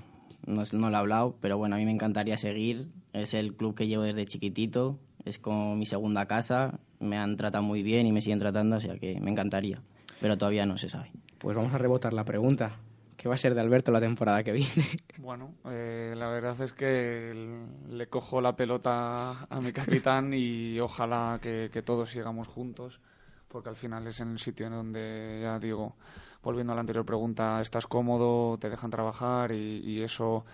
no, 0.46 0.62
no 0.72 0.88
lo 0.88 0.96
he 0.96 0.98
hablado, 0.98 1.36
pero 1.42 1.58
bueno, 1.58 1.76
a 1.76 1.78
mí 1.78 1.84
me 1.84 1.92
encantaría 1.92 2.38
seguir. 2.38 2.88
Es 3.12 3.34
el 3.34 3.54
club 3.54 3.74
que 3.74 3.86
llevo 3.86 4.04
desde 4.04 4.24
chiquitito, 4.24 4.98
es 5.26 5.38
como 5.38 5.76
mi 5.76 5.84
segunda 5.84 6.24
casa, 6.24 6.80
me 6.98 7.18
han 7.18 7.36
tratado 7.36 7.62
muy 7.62 7.82
bien 7.82 8.06
y 8.06 8.12
me 8.12 8.22
siguen 8.22 8.38
tratando, 8.38 8.76
o 8.76 8.80
sea 8.80 8.96
que 8.96 9.20
me 9.20 9.30
encantaría, 9.30 9.82
pero 10.18 10.38
todavía 10.38 10.64
no 10.64 10.78
se 10.78 10.88
sabe. 10.88 11.12
Pues 11.36 11.54
vamos 11.54 11.74
a 11.74 11.78
rebotar 11.78 12.14
la 12.14 12.24
pregunta. 12.24 12.78
¿Qué 13.18 13.28
va 13.28 13.34
a 13.34 13.38
ser 13.38 13.52
de 13.52 13.60
Alberto 13.60 13.90
la 13.90 14.00
temporada 14.00 14.42
que 14.44 14.52
viene? 14.52 14.72
Bueno, 15.18 15.52
eh, 15.64 16.14
la 16.16 16.28
verdad 16.28 16.58
es 16.60 16.72
que 16.72 17.58
le 17.90 18.06
cojo 18.06 18.40
la 18.40 18.54
pelota 18.54 19.48
a 19.50 19.60
mi 19.60 19.72
capitán 19.72 20.32
y 20.32 20.78
ojalá 20.78 21.40
que, 21.42 21.68
que 21.72 21.82
todos 21.82 22.10
sigamos 22.10 22.46
juntos, 22.46 23.00
porque 23.48 23.68
al 23.68 23.74
final 23.74 24.06
es 24.06 24.20
en 24.20 24.30
el 24.30 24.38
sitio 24.38 24.68
en 24.68 24.72
donde, 24.72 25.40
ya 25.42 25.58
digo, 25.58 25.96
volviendo 26.40 26.72
a 26.72 26.76
la 26.76 26.80
anterior 26.82 27.04
pregunta, 27.04 27.60
estás 27.60 27.88
cómodo, 27.88 28.56
te 28.58 28.70
dejan 28.70 28.92
trabajar 28.92 29.50
y, 29.50 29.80
y 29.84 30.02
eso, 30.02 30.44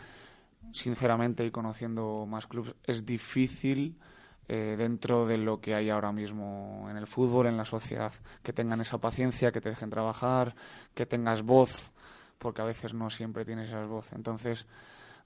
sinceramente, 0.73 1.45
y 1.45 1.51
conociendo 1.51 2.25
más 2.27 2.47
clubes, 2.47 2.75
es 2.85 3.05
difícil 3.05 3.99
eh, 4.49 4.77
dentro 4.77 5.27
de 5.27 5.39
lo 5.39 5.61
que 5.61 5.75
hay 5.75 5.91
ahora 5.91 6.13
mismo 6.13 6.87
en 6.91 6.97
el 6.97 7.07
fútbol, 7.07 7.47
en 7.47 7.59
la 7.59 7.67
sociedad, 7.67 8.13
que 8.43 8.53
tengan 8.55 8.81
esa 8.81 8.99
paciencia, 8.99 9.53
que 9.53 9.61
te 9.61 9.69
dejen 9.69 9.91
trabajar, 9.91 10.55
que 10.95 11.07
tengas 11.07 11.43
voz 11.43 11.93
porque 12.39 12.63
a 12.63 12.65
veces 12.65 12.95
no 12.95 13.11
siempre 13.11 13.45
tienes 13.45 13.69
esa 13.69 13.85
voz. 13.85 14.13
Entonces, 14.13 14.67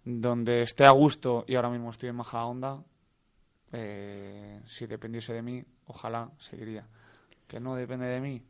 donde 0.05 0.63
esté 0.63 0.85
a 0.85 0.91
gusto 0.91 1.45
y 1.47 1.55
ahora 1.55 1.71
mismo 1.71 1.91
estoy 1.91 2.09
en 2.11 2.17
Maja 2.17 2.45
Onda, 2.45 2.83
eh, 3.73 4.61
si 4.67 4.87
dependiese 4.87 5.33
de 5.33 5.43
mí, 5.43 5.65
ojalá 5.87 6.31
seguiría. 6.39 6.87
Que 7.47 7.61
no 7.61 7.75
depende 7.75 8.07
de 8.07 8.21
mí, 8.21 8.43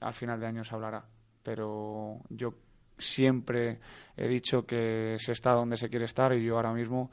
al 0.00 0.14
final 0.14 0.40
de 0.40 0.46
año 0.46 0.64
se 0.64 0.74
hablará. 0.74 1.04
Pero 1.42 2.20
yo 2.30 2.54
siempre 2.98 3.80
he 4.16 4.28
dicho 4.28 4.66
que 4.66 5.16
se 5.18 5.32
está 5.32 5.52
donde 5.52 5.76
se 5.76 5.88
quiere 5.90 6.04
estar 6.04 6.32
y 6.32 6.44
yo 6.44 6.56
ahora 6.56 6.72
mismo 6.72 7.10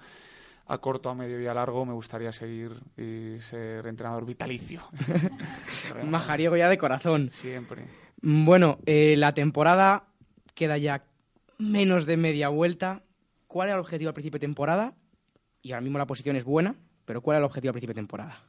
a 0.68 0.78
corto, 0.78 1.10
a 1.10 1.16
medio 1.16 1.42
y 1.42 1.48
a 1.48 1.54
largo 1.54 1.86
me 1.86 1.94
gustaría 1.94 2.32
seguir 2.32 2.72
y 2.98 3.40
ser 3.42 3.86
entrenador 3.88 4.26
vitalicio. 4.26 4.82
Majariego 6.06 6.56
ya 6.56 6.70
de 6.70 6.78
corazón. 6.78 7.30
Siempre. 7.30 7.88
Bueno, 8.22 8.78
eh, 8.86 9.16
la 9.18 9.34
temporada 9.34 10.06
queda 10.62 10.78
ya 10.78 11.04
menos 11.58 12.06
de 12.06 12.18
media 12.18 12.50
vuelta. 12.50 13.02
¿cuál 13.52 13.68
era 13.68 13.76
el 13.76 13.82
objetivo 13.82 14.10
al 14.10 14.14
principio 14.14 14.40
de 14.40 14.48
temporada? 14.48 14.94
Y 15.62 15.72
ahora 15.72 15.82
mismo 15.82 15.98
la 15.98 16.06
posición 16.06 16.36
es 16.36 16.46
buena, 16.46 16.76
pero 17.06 17.22
¿cuál 17.22 17.36
era 17.36 17.40
el 17.40 17.46
objetivo 17.46 17.70
al 17.70 17.74
principio 17.74 17.94
de 17.96 18.02
temporada? 18.02 18.44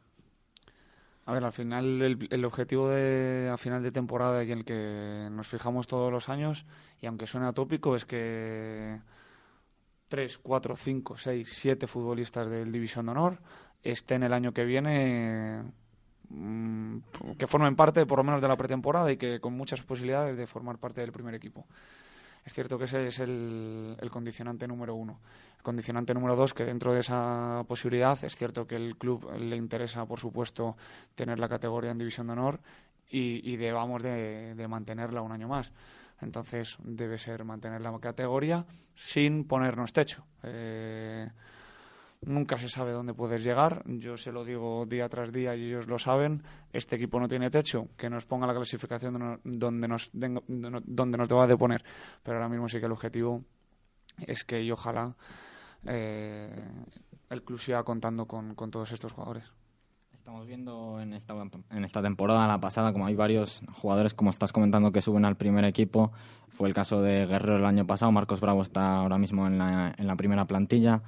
A 1.25 1.33
ver, 1.33 1.43
al 1.43 1.53
final 1.53 2.03
el, 2.03 2.29
el 2.31 2.45
objetivo 2.45 2.89
de 2.89 3.51
a 3.53 3.57
final 3.57 3.83
de 3.83 3.93
temporada 3.93 4.45
y 4.45 4.53
en 4.53 4.59
el 4.59 4.65
que 4.65 5.29
nos 5.31 5.49
fijamos 5.49 5.87
todos 5.87 6.13
los 6.13 6.29
años, 6.29 6.67
y 7.01 7.07
aunque 7.07 7.27
suene 7.27 7.47
atópico, 7.47 7.97
es 7.97 8.05
que 8.05 9.01
tres, 10.09 10.39
cuatro, 10.39 10.77
cinco, 10.77 11.17
seis, 11.17 11.49
siete 11.53 11.87
futbolistas 11.87 12.51
del 12.51 12.71
División 12.71 13.07
de 13.07 13.13
Honor 13.13 13.39
estén 13.83 14.23
el 14.23 14.35
año 14.35 14.53
que 14.53 14.65
viene 14.65 15.63
mm, 16.29 16.99
que 17.39 17.47
formen 17.47 17.77
parte 17.77 18.05
por 18.05 18.19
lo 18.19 18.25
menos 18.25 18.43
de 18.43 18.49
la 18.49 18.57
pretemporada 18.57 19.11
y 19.11 19.17
que 19.17 19.41
con 19.41 19.55
muchas 19.55 19.83
posibilidades 19.83 20.37
de 20.37 20.47
formar 20.47 20.79
parte 20.79 21.01
del 21.01 21.13
primer 21.13 21.35
equipo. 21.35 21.67
Es 22.45 22.55
cierto 22.55 22.79
que 22.79 22.85
ese 22.85 23.07
es 23.07 23.19
el, 23.21 23.97
condicionante 24.11 24.67
número 24.67 24.95
uno. 24.95 25.21
El 25.57 25.63
condicionante 25.63 26.13
número 26.13 26.35
dos, 26.35 26.55
que 26.55 26.65
dentro 26.65 26.93
de 26.93 27.01
esa 27.01 27.65
posibilidad 27.69 28.23
es 28.25 28.37
cierto 28.37 28.67
que 28.67 28.77
el 28.77 28.97
club 28.97 29.31
le 29.39 29.57
interesa, 29.57 30.07
por 30.07 30.19
supuesto, 30.19 30.77
tener 31.15 31.39
la 31.39 31.49
categoría 31.49 31.93
en 31.93 31.99
División 31.99 32.27
de 32.27 32.33
Honor 32.33 32.61
y, 33.09 33.57
debamos 33.57 34.03
de, 34.03 34.55
de 34.55 34.69
mantenerla 34.69 35.21
un 35.21 35.33
año 35.33 35.47
más. 35.47 35.71
Entonces 36.23 36.79
debe 36.83 37.19
ser 37.19 37.45
mantener 37.45 37.81
la 37.81 37.97
categoría 37.99 38.65
sin 38.95 39.45
ponernos 39.45 39.93
techo. 39.93 40.25
Eh, 40.43 41.29
nunca 42.25 42.59
se 42.59 42.69
sabe 42.69 42.93
dónde 42.93 43.15
puedes 43.15 43.43
llegar. 43.43 43.83
Yo 43.87 44.17
se 44.17 44.33
lo 44.33 44.45
digo 44.45 44.87
día 44.87 45.09
tras 45.09 45.33
día 45.33 45.55
y 45.55 45.65
ellos 45.65 45.87
lo 45.87 45.99
saben. 45.99 46.43
Este 46.73 46.97
equipo 46.97 47.21
no 47.21 47.29
tiene 47.29 47.51
techo. 47.51 47.89
Que 47.97 48.09
nos 48.09 48.25
ponga 48.25 48.47
la 48.47 48.55
clasificación 48.55 49.41
donde 49.45 49.89
nos, 49.89 50.11
donde 50.13 51.19
nos 51.19 51.29
deba 51.29 51.47
de 51.47 51.57
poner. 51.57 51.85
Pero 52.23 52.37
ahora 52.37 52.49
mismo 52.49 52.69
sí 52.69 52.81
que 52.81 52.87
el 52.87 52.93
objetivo 52.93 53.45
es 54.27 54.45
que 54.45 54.63
y 54.63 54.71
ojalá 54.71 55.17
eh, 55.87 56.69
el 57.31 57.43
club 57.43 57.59
siga 57.59 57.83
contando 57.83 58.27
con, 58.27 58.55
con 58.55 58.71
todos 58.71 58.93
estos 58.93 59.13
jugadores. 59.13 59.45
Estamos 60.13 60.47
viendo 60.47 61.01
en 61.01 61.15
esta, 61.15 61.35
en 61.71 61.85
esta 61.85 62.01
temporada, 62.01 62.47
la 62.47 62.61
pasada, 62.61 62.93
como 62.93 63.07
hay 63.07 63.17
varios 63.17 63.61
jugadores, 63.73 64.15
como 64.15 64.31
estás 64.31 64.53
comentando, 64.53 64.93
que 64.93 65.03
suben 65.03 65.25
al 65.25 65.37
primer 65.37 65.65
equipo. 65.65 66.13
Fue 66.49 66.69
el 66.69 66.75
caso 66.75 67.03
de 67.03 67.27
Guerrero 67.27 67.57
el 67.57 67.65
año 67.65 67.89
pasado. 67.89 68.13
Marcos 68.13 68.41
Bravo 68.41 68.63
está 68.63 68.99
ahora 68.99 69.19
mismo 69.19 69.49
en 69.49 69.59
la, 69.59 69.93
en 69.99 70.07
la 70.07 70.15
primera 70.15 70.45
plantilla. 70.45 71.03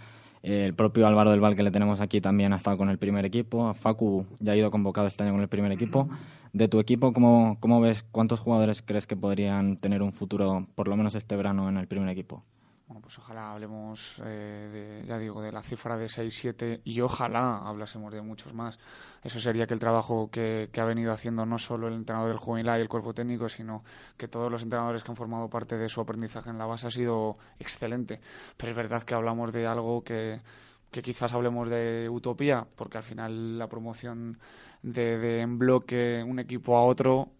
El 0.45 0.75
propio 0.75 1.07
Álvaro 1.07 1.31
del 1.31 1.41
Val, 1.41 1.57
que 1.57 1.63
le 1.63 1.71
tenemos 1.71 2.01
aquí, 2.01 2.21
también 2.21 2.53
ha 2.53 2.57
estado 2.57 2.77
con 2.77 2.91
el 2.91 2.99
primer 2.99 3.25
equipo. 3.25 3.73
Facu 3.73 4.27
ya 4.41 4.53
ha 4.53 4.57
ido 4.57 4.71
convocado 4.71 5.07
este 5.07 5.23
año 5.23 5.33
con 5.33 5.41
el 5.41 5.49
primer 5.49 5.73
equipo. 5.73 6.07
De 6.53 6.69
tu 6.69 6.81
equipo, 6.81 7.15
¿cómo, 7.15 7.57
¿cómo 7.61 7.81
ves 7.81 8.03
cuántos 8.13 8.41
jugadores 8.41 8.83
crees 8.83 9.07
que 9.07 9.17
podrían 9.17 9.79
tener 9.79 10.03
un 10.03 10.13
futuro, 10.13 10.67
por 10.75 10.87
lo 10.87 10.99
menos 10.99 11.15
este 11.15 11.35
verano, 11.35 11.71
en 11.71 11.79
el 11.79 11.87
primer 11.87 12.11
equipo? 12.11 12.45
Bueno, 12.87 13.01
pues 13.01 13.19
ojalá 13.19 13.53
hablemos, 13.53 14.21
eh, 14.27 15.01
de, 15.01 15.07
ya 15.07 15.19
digo, 15.19 15.41
de 15.41 15.51
la 15.51 15.63
cifra 15.63 15.97
de 15.97 16.11
6, 16.11 16.37
7 16.37 16.83
y 16.85 17.01
ojalá 17.01 17.67
hablásemos 17.67 18.13
de 18.13 18.21
muchos 18.21 18.53
más. 18.53 18.79
Eso 19.23 19.41
sería 19.41 19.67
que 19.67 19.73
el 19.73 19.81
trabajo 19.81 20.29
que, 20.31 20.69
ha 20.77 20.85
venido 20.85 21.11
haciendo 21.11 21.47
no 21.47 21.59
solo 21.59 21.89
el 21.89 21.95
entrenador 21.95 22.29
del 22.29 22.37
juvenil 22.37 22.67
y 22.67 22.81
el 22.83 22.89
cuerpo 22.91 23.15
técnico, 23.15 23.49
sino 23.49 23.85
que 24.19 24.29
todos 24.29 24.53
los 24.53 24.63
entrenadores 24.63 25.03
que 25.03 25.11
han 25.11 25.17
formado 25.17 25.49
parte 25.49 25.79
de 25.79 25.89
su 25.89 26.03
aprendizaje 26.03 26.51
en 26.51 26.59
la 26.59 26.67
base 26.67 26.89
ha 26.89 26.91
sido 26.91 27.39
excelente. 27.59 28.21
Pero 28.59 28.73
es 28.73 28.77
verdad 28.77 29.03
que 29.03 29.15
hablamos 29.15 29.51
de 29.51 29.67
algo 29.67 30.05
que, 30.05 30.43
que 30.91 31.01
quizás 31.01 31.33
hablemos 31.33 31.71
de 31.71 32.11
utopía, 32.11 32.67
porque 32.77 32.99
al 32.99 33.05
final 33.05 33.59
la 33.59 33.67
promoción 33.67 34.39
de, 34.83 35.17
de 35.17 35.41
en 35.41 35.59
bloque 35.59 36.23
un 36.23 36.39
equipo 36.39 36.77
a 36.77 36.85
otro 36.85 37.31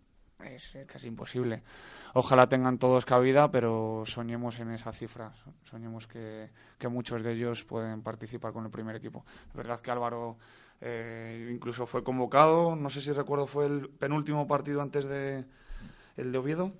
es 0.43 0.75
casi 0.87 1.09
imposible 1.09 1.63
ojalá 2.15 2.49
tengan 2.49 2.79
todos 2.79 3.05
cabida, 3.05 3.51
pero 3.51 4.05
soñemos 4.07 4.59
en 4.61 4.71
esa 4.71 4.93
cifra, 4.93 5.33
soñemos 5.65 6.07
que, 6.07 6.49
muchos 6.89 7.23
de 7.23 7.33
ellos 7.33 7.65
pueden 7.65 8.03
participar 8.03 8.53
con 8.53 8.65
el 8.65 8.71
primer 8.71 8.97
equipo. 8.97 9.25
Es 9.49 9.55
verdad 9.55 9.81
que 9.81 9.91
Álvaro 9.91 10.39
eh, 10.81 11.51
incluso 11.53 11.87
fue 11.87 12.03
convocado, 12.03 12.77
no 12.77 12.89
sé 12.89 13.01
si 13.01 13.13
recuerdo, 13.13 13.47
fue 13.47 13.67
el 13.67 13.89
penúltimo 13.89 14.47
partido 14.47 14.81
antes 14.81 15.05
de 15.07 15.45
el 16.17 16.33
de 16.33 16.39
Oviedo. 16.39 16.73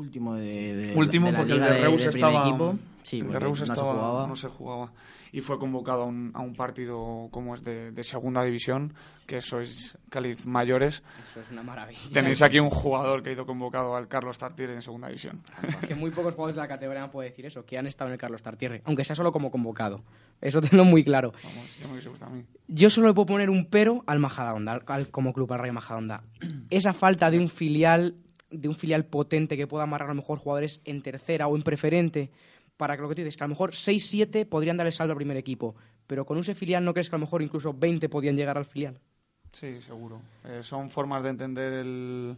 Último 0.00 0.34
de, 0.34 0.74
de 0.74 0.94
último 0.94 1.26
de 1.26 1.32
la 1.32 1.38
porque 1.38 1.54
liga 1.54 1.66
el 1.68 1.74
de 1.74 1.80
Reus 1.80 2.06
estaba 2.06 2.48
equipo. 2.48 2.78
Sí, 3.02 3.18
el 3.20 3.30
de 3.30 3.38
Reus 3.38 3.60
no 3.60 3.66
se 3.66 3.72
estaba- 3.72 3.92
jugaba. 3.92 4.26
no 4.26 4.36
se 4.36 4.48
jugaba 4.48 4.92
y 5.32 5.40
fue 5.40 5.58
convocado 5.60 6.02
a 6.02 6.06
un, 6.06 6.32
a 6.34 6.40
un 6.40 6.54
partido 6.54 7.28
como 7.30 7.54
es 7.54 7.62
de, 7.62 7.92
de 7.92 8.04
segunda 8.04 8.42
división 8.42 8.92
que 9.26 9.40
sois 9.40 9.96
Cáliz 10.10 10.44
mayores 10.44 11.02
Eso 11.30 11.40
es 11.40 11.50
una 11.52 11.62
maravilla. 11.62 12.00
tenéis 12.12 12.42
aquí 12.42 12.58
un 12.58 12.68
jugador 12.68 13.22
que 13.22 13.30
ha 13.30 13.32
ido 13.34 13.46
convocado 13.46 13.94
al 13.94 14.08
Carlos 14.08 14.38
Tartiere 14.38 14.74
en 14.74 14.82
segunda 14.82 15.06
división 15.06 15.40
que 15.86 15.94
muy 15.94 16.10
pocos 16.10 16.34
jugadores 16.34 16.56
de 16.56 16.62
la 16.62 16.68
categoría 16.68 17.10
poder 17.10 17.30
decir 17.30 17.46
eso, 17.46 17.64
que 17.64 17.78
han 17.78 17.86
estado 17.86 18.08
en 18.08 18.14
el 18.14 18.18
Carlos 18.18 18.42
Tartiere, 18.42 18.82
aunque 18.84 19.04
sea 19.04 19.14
solo 19.16 19.30
como 19.32 19.50
convocado. 19.52 20.02
Eso 20.40 20.60
tenlo 20.62 20.84
muy 20.84 21.04
claro. 21.04 21.32
vamos 21.44 21.78
ya 21.78 21.86
me 21.88 22.00
gustado 22.00 22.32
a 22.32 22.34
mí 22.34 22.44
Yo 22.66 22.90
solo 22.90 23.06
le 23.08 23.14
puedo 23.14 23.26
poner 23.26 23.50
un 23.50 23.66
pero 23.66 24.02
al 24.06 24.18
Majadahonda, 24.18 24.72
al- 24.72 24.82
al- 24.86 25.08
como 25.10 25.32
club, 25.32 25.52
al 25.52 25.60
Rayo 25.60 25.72
Majadahonda. 25.74 26.22
Esa 26.70 26.92
falta 26.92 27.30
de 27.30 27.38
un 27.38 27.48
filial, 27.48 28.16
de 28.50 28.68
un 28.68 28.74
filial 28.74 29.04
potente 29.04 29.56
que 29.56 29.66
pueda 29.66 29.84
amarrar 29.84 30.10
a 30.10 30.14
lo 30.14 30.20
mejor 30.20 30.38
jugadores 30.38 30.80
en 30.84 31.02
tercera 31.02 31.46
o 31.46 31.56
en 31.56 31.62
preferente, 31.62 32.30
para 32.76 32.96
que 32.96 33.02
lo 33.02 33.08
que 33.08 33.14
tú 33.14 33.22
dices, 33.22 33.36
que 33.36 33.44
a 33.44 33.46
lo 33.46 33.54
mejor 33.54 33.72
6-7 33.72 34.46
podrían 34.46 34.76
dar 34.76 34.86
el 34.86 34.92
salto 34.92 35.12
al 35.12 35.16
primer 35.16 35.36
equipo, 35.36 35.74
pero 36.06 36.24
con 36.24 36.38
ese 36.38 36.54
filial 36.54 36.84
no 36.84 36.92
crees 36.92 37.10
que 37.10 37.16
a 37.16 37.18
lo 37.18 37.26
mejor 37.26 37.42
incluso 37.42 37.72
20 37.74 38.08
podían 38.08 38.36
llegar 38.36 38.58
al 38.58 38.64
filial. 38.64 38.98
Sí, 39.52 39.80
seguro. 39.80 40.22
Eh, 40.44 40.60
son 40.62 40.90
formas 40.90 41.22
de 41.22 41.30
entender 41.30 41.72
el, 41.72 42.36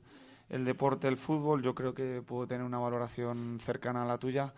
el 0.48 0.64
deporte, 0.64 1.08
el 1.08 1.16
fútbol. 1.16 1.62
Yo 1.62 1.74
creo 1.74 1.94
que 1.94 2.22
puedo 2.22 2.46
tener 2.46 2.64
una 2.64 2.78
valoración 2.78 3.58
cercana 3.60 4.02
a 4.02 4.06
la 4.06 4.18
tuya, 4.18 4.52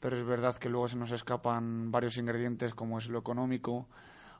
pero 0.00 0.16
es 0.16 0.24
verdad 0.24 0.56
que 0.56 0.68
luego 0.68 0.88
se 0.88 0.96
nos 0.96 1.12
escapan 1.12 1.90
varios 1.90 2.16
ingredientes 2.16 2.74
como 2.74 2.98
es 2.98 3.08
lo 3.08 3.18
económico 3.18 3.88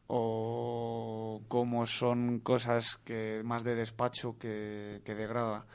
o 0.07 1.43
como 1.49 1.87
son 1.87 2.41
cosas 2.41 2.97
que 3.05 3.43
más 3.45 3.65
de 3.65 3.75
despacho 3.75 4.39
que, 4.39 5.03
que 5.05 5.15
de 5.15 5.27
grada. 5.27 5.67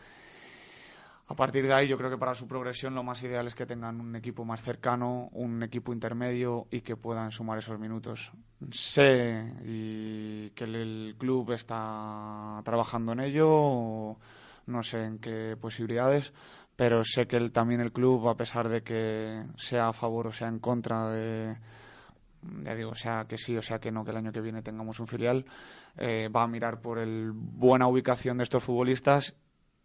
A 1.27 1.35
partir 1.35 1.65
de 1.65 1.73
ahí, 1.73 1.87
yo 1.87 1.97
creo 1.97 2.09
que 2.09 2.17
para 2.17 2.35
su 2.35 2.47
progresión 2.47 2.93
lo 2.95 3.03
más 3.03 3.23
ideal 3.23 3.47
es 3.47 3.55
que 3.55 3.65
tengan 3.65 4.01
un 4.01 4.15
equipo 4.15 4.43
más 4.43 4.61
cercano, 4.61 5.29
un 5.31 5.63
equipo 5.63 5.93
intermedio 5.93 6.67
y 6.69 6.81
que 6.81 6.97
puedan 6.97 7.31
sumar 7.31 7.57
esos 7.57 7.79
minutos. 7.79 8.33
Sé 8.71 9.53
y 9.63 10.49
que 10.49 10.65
el, 10.65 11.15
club 11.17 11.51
está 11.51 12.61
trabajando 12.65 13.13
en 13.13 13.21
ello, 13.21 14.17
no 14.65 14.83
sé 14.83 15.05
en 15.05 15.19
qué 15.19 15.55
posibilidades, 15.59 16.33
pero 16.75 17.03
sé 17.05 17.25
que 17.25 17.39
también 17.49 17.79
el 17.79 17.93
club, 17.93 18.27
a 18.27 18.35
pesar 18.35 18.67
de 18.67 18.83
que 18.83 19.45
sea 19.55 19.87
a 19.87 19.93
favor 19.93 20.27
o 20.27 20.33
sea 20.33 20.49
en 20.49 20.59
contra 20.59 21.09
de, 21.09 21.55
ya 22.63 22.75
digo, 22.75 22.95
sea 22.95 23.25
que 23.29 23.37
sí 23.37 23.55
o 23.55 23.61
sea 23.61 23.79
que 23.79 23.91
no, 23.91 24.03
que 24.03 24.11
el 24.11 24.17
año 24.17 24.33
que 24.33 24.41
viene 24.41 24.61
tengamos 24.61 24.99
un 24.99 25.07
filial, 25.07 25.45
eh, 25.97 26.27
va 26.27 26.43
a 26.43 26.47
mirar 26.47 26.81
por 26.81 26.99
el 26.99 27.31
buena 27.33 27.87
ubicación 27.87 28.37
de 28.37 28.43
estos 28.43 28.63
futbolistas 28.63 29.35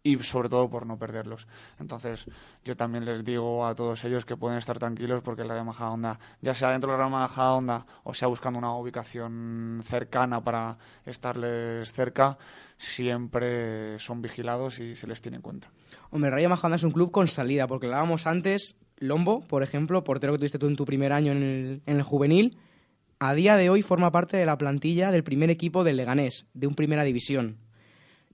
y 0.01 0.17
sobre 0.23 0.49
todo 0.49 0.69
por 0.69 0.85
no 0.85 0.97
perderlos. 0.97 1.47
Entonces, 1.79 2.25
yo 2.63 2.75
también 2.77 3.05
les 3.05 3.23
digo 3.23 3.65
a 3.65 3.75
todos 3.75 4.03
ellos 4.05 4.25
que 4.25 4.37
pueden 4.37 4.57
estar 4.57 4.79
tranquilos 4.79 5.21
porque 5.21 5.41
el 5.41 5.49
Real 5.49 5.65
Majadahonda, 5.65 6.19
ya 6.41 6.53
sea 6.53 6.71
dentro 6.71 6.91
del 6.91 6.99
Real 6.99 7.11
Majadahonda 7.11 7.85
o 8.03 8.13
sea 8.13 8.27
buscando 8.27 8.59
una 8.59 8.73
ubicación 8.75 9.81
cercana 9.83 10.41
para 10.41 10.77
estarles 11.05 11.91
cerca, 11.91 12.37
siempre 12.77 13.99
son 13.99 14.21
vigilados 14.21 14.79
y 14.79 14.95
se 14.95 15.07
les 15.07 15.21
tiene 15.21 15.37
en 15.37 15.41
cuenta. 15.41 15.69
Hombre, 16.11 16.29
el 16.29 16.35
Rayo 16.35 16.49
Majadahonda 16.49 16.77
es 16.77 16.83
un 16.83 16.91
club 16.91 17.11
con 17.11 17.27
salida, 17.27 17.67
porque 17.67 17.87
hablábamos 17.87 18.25
antes, 18.25 18.77
Lombo, 18.97 19.41
por 19.41 19.63
ejemplo, 19.63 20.03
portero 20.03 20.33
que 20.33 20.39
tuviste 20.39 20.59
tú 20.59 20.67
en 20.67 20.75
tu 20.75 20.85
primer 20.85 21.11
año 21.11 21.33
en 21.33 21.43
el, 21.43 21.81
en 21.85 21.97
el 21.97 22.03
juvenil, 22.03 22.57
a 23.19 23.33
día 23.33 23.57
de 23.57 23.69
hoy 23.69 23.81
forma 23.81 24.11
parte 24.11 24.37
de 24.37 24.45
la 24.45 24.57
plantilla 24.57 25.11
del 25.11 25.25
primer 25.25 25.49
equipo 25.49 25.83
del 25.83 25.97
Leganés, 25.97 26.45
de 26.53 26.67
un 26.67 26.73
primera 26.73 27.03
división. 27.03 27.57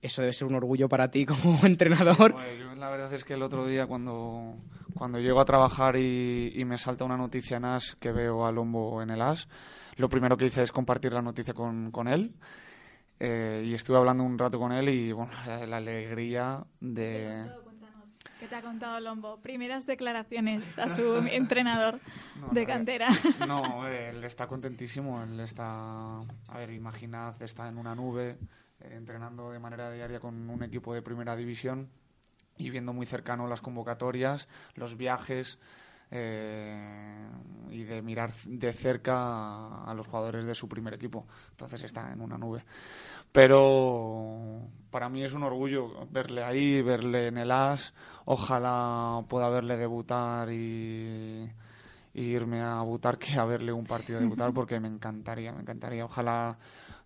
Eso 0.06 0.22
debe 0.22 0.34
ser 0.34 0.48
un 0.48 0.54
orgullo 0.56 0.88
para 0.88 1.10
ti 1.10 1.26
como 1.26 1.58
entrenador. 1.66 2.34
Pues 2.34 2.60
yo 2.60 2.76
la 2.76 2.90
verdad 2.90 3.12
es 3.14 3.24
que 3.24 3.34
el 3.34 3.42
otro 3.42 3.66
día 3.66 3.88
cuando, 3.88 4.56
cuando 4.94 5.20
llego 5.20 5.40
a 5.42 5.46
trabajar 5.46 5.96
y, 5.96 6.52
y 6.56 6.64
me 6.64 6.78
salta 6.78 7.06
una 7.06 7.18
noticia 7.18 7.58
en 7.58 7.66
AS 7.66 7.96
que 8.00 8.12
veo 8.12 8.46
a 8.46 8.52
Lombo 8.52 9.02
en 9.02 9.10
el 9.10 9.22
AS, 9.22 9.48
lo 9.98 10.08
primero 10.08 10.38
que 10.38 10.46
hice 10.46 10.62
es 10.62 10.72
compartir 10.72 11.12
la 11.12 11.24
noticia 11.24 11.56
con, 11.56 11.90
con 11.92 12.08
él. 12.08 12.36
Eh, 13.20 13.64
y 13.66 13.74
estuve 13.74 13.98
hablando 13.98 14.24
un 14.24 14.38
rato 14.38 14.60
con 14.60 14.72
él 14.74 14.90
y 14.90 15.12
bueno, 15.12 15.32
la, 15.48 15.66
la 15.66 15.78
alegría 15.78 16.64
de... 16.80 17.50
¿Qué 18.40 18.48
te 18.48 18.56
ha 18.58 18.62
contado 18.62 19.00
Lombo? 19.00 19.40
Primeras 19.42 19.88
declaraciones 19.88 20.78
a 20.78 20.90
su 20.90 21.16
entrenador 21.32 22.00
No, 22.40 22.50
de 22.50 22.66
cantera. 22.68 23.08
No, 23.48 23.88
él 23.88 24.24
está 24.24 24.46
contentísimo, 24.46 25.24
él 25.24 25.40
está, 25.40 26.20
a 26.20 26.58
ver, 26.58 26.70
imaginad, 26.72 27.42
está 27.42 27.68
en 27.70 27.78
una 27.80 27.96
nube, 27.96 28.38
entrenando 28.80 29.52
de 29.52 29.60
manera 29.60 29.92
diaria 29.92 30.20
con 30.20 30.50
un 30.50 30.64
equipo 30.64 30.94
de 30.94 31.02
primera 31.02 31.36
división 31.36 31.90
y 32.58 32.70
viendo 32.70 32.94
muy 32.94 33.06
cercano 33.06 33.48
las 33.48 33.62
convocatorias, 33.62 34.48
los 34.76 34.98
viajes 34.98 35.60
eh, 36.12 37.28
y 37.70 37.84
de 37.84 38.02
mirar 38.02 38.32
de 38.46 38.74
cerca 38.74 39.16
a, 39.16 39.92
a 39.92 39.94
los 39.94 40.08
jugadores 40.08 40.46
de 40.46 40.56
su 40.56 40.70
primer 40.70 40.94
equipo. 40.94 41.28
Entonces 41.52 41.84
está 41.84 42.12
en 42.14 42.22
una 42.22 42.38
nube. 42.38 42.64
Pero 43.36 44.62
para 44.90 45.10
mí 45.10 45.22
es 45.22 45.34
un 45.34 45.44
orgullo 45.44 46.08
verle 46.10 46.42
ahí, 46.42 46.82
verle 46.82 47.28
en 47.28 47.38
el 47.38 47.52
AS. 47.52 47.94
Ojalá 48.24 49.26
pueda 49.28 49.50
verle 49.50 49.76
debutar 49.76 50.50
y, 50.50 51.52
irme 52.14 52.62
a 52.62 52.76
debutar 52.76 53.18
que 53.18 53.38
a 53.38 53.44
verle 53.44 53.74
un 53.74 53.84
partido 53.84 54.22
debutar 54.22 54.54
porque 54.54 54.80
me 54.80 54.88
encantaría, 54.88 55.52
me 55.52 55.64
encantaría. 55.64 56.06
Ojalá 56.06 56.58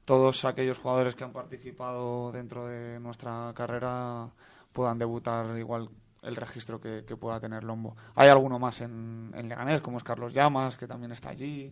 todos 0.09 0.43
aquellos 0.43 0.79
jugadores 0.79 1.13
que 1.13 1.23
han 1.23 1.31
participado 1.31 2.31
dentro 2.31 2.65
de 2.65 2.99
nuestra 2.99 3.53
carrera 3.53 4.27
puedan 4.73 4.97
debutar 4.97 5.55
igual 5.55 5.87
el 6.23 6.35
registro 6.35 6.81
que, 6.81 7.03
pueda 7.15 7.39
tener 7.39 7.63
Lombo. 7.63 7.95
Hay 8.15 8.27
alguno 8.27 8.57
más 8.57 8.81
en, 8.81 9.31
en, 9.35 9.47
Leganés, 9.47 9.81
como 9.81 9.99
es 9.99 10.03
Carlos 10.03 10.33
Llamas, 10.33 10.77
que 10.77 10.87
también 10.87 11.11
está 11.11 11.29
allí. 11.29 11.71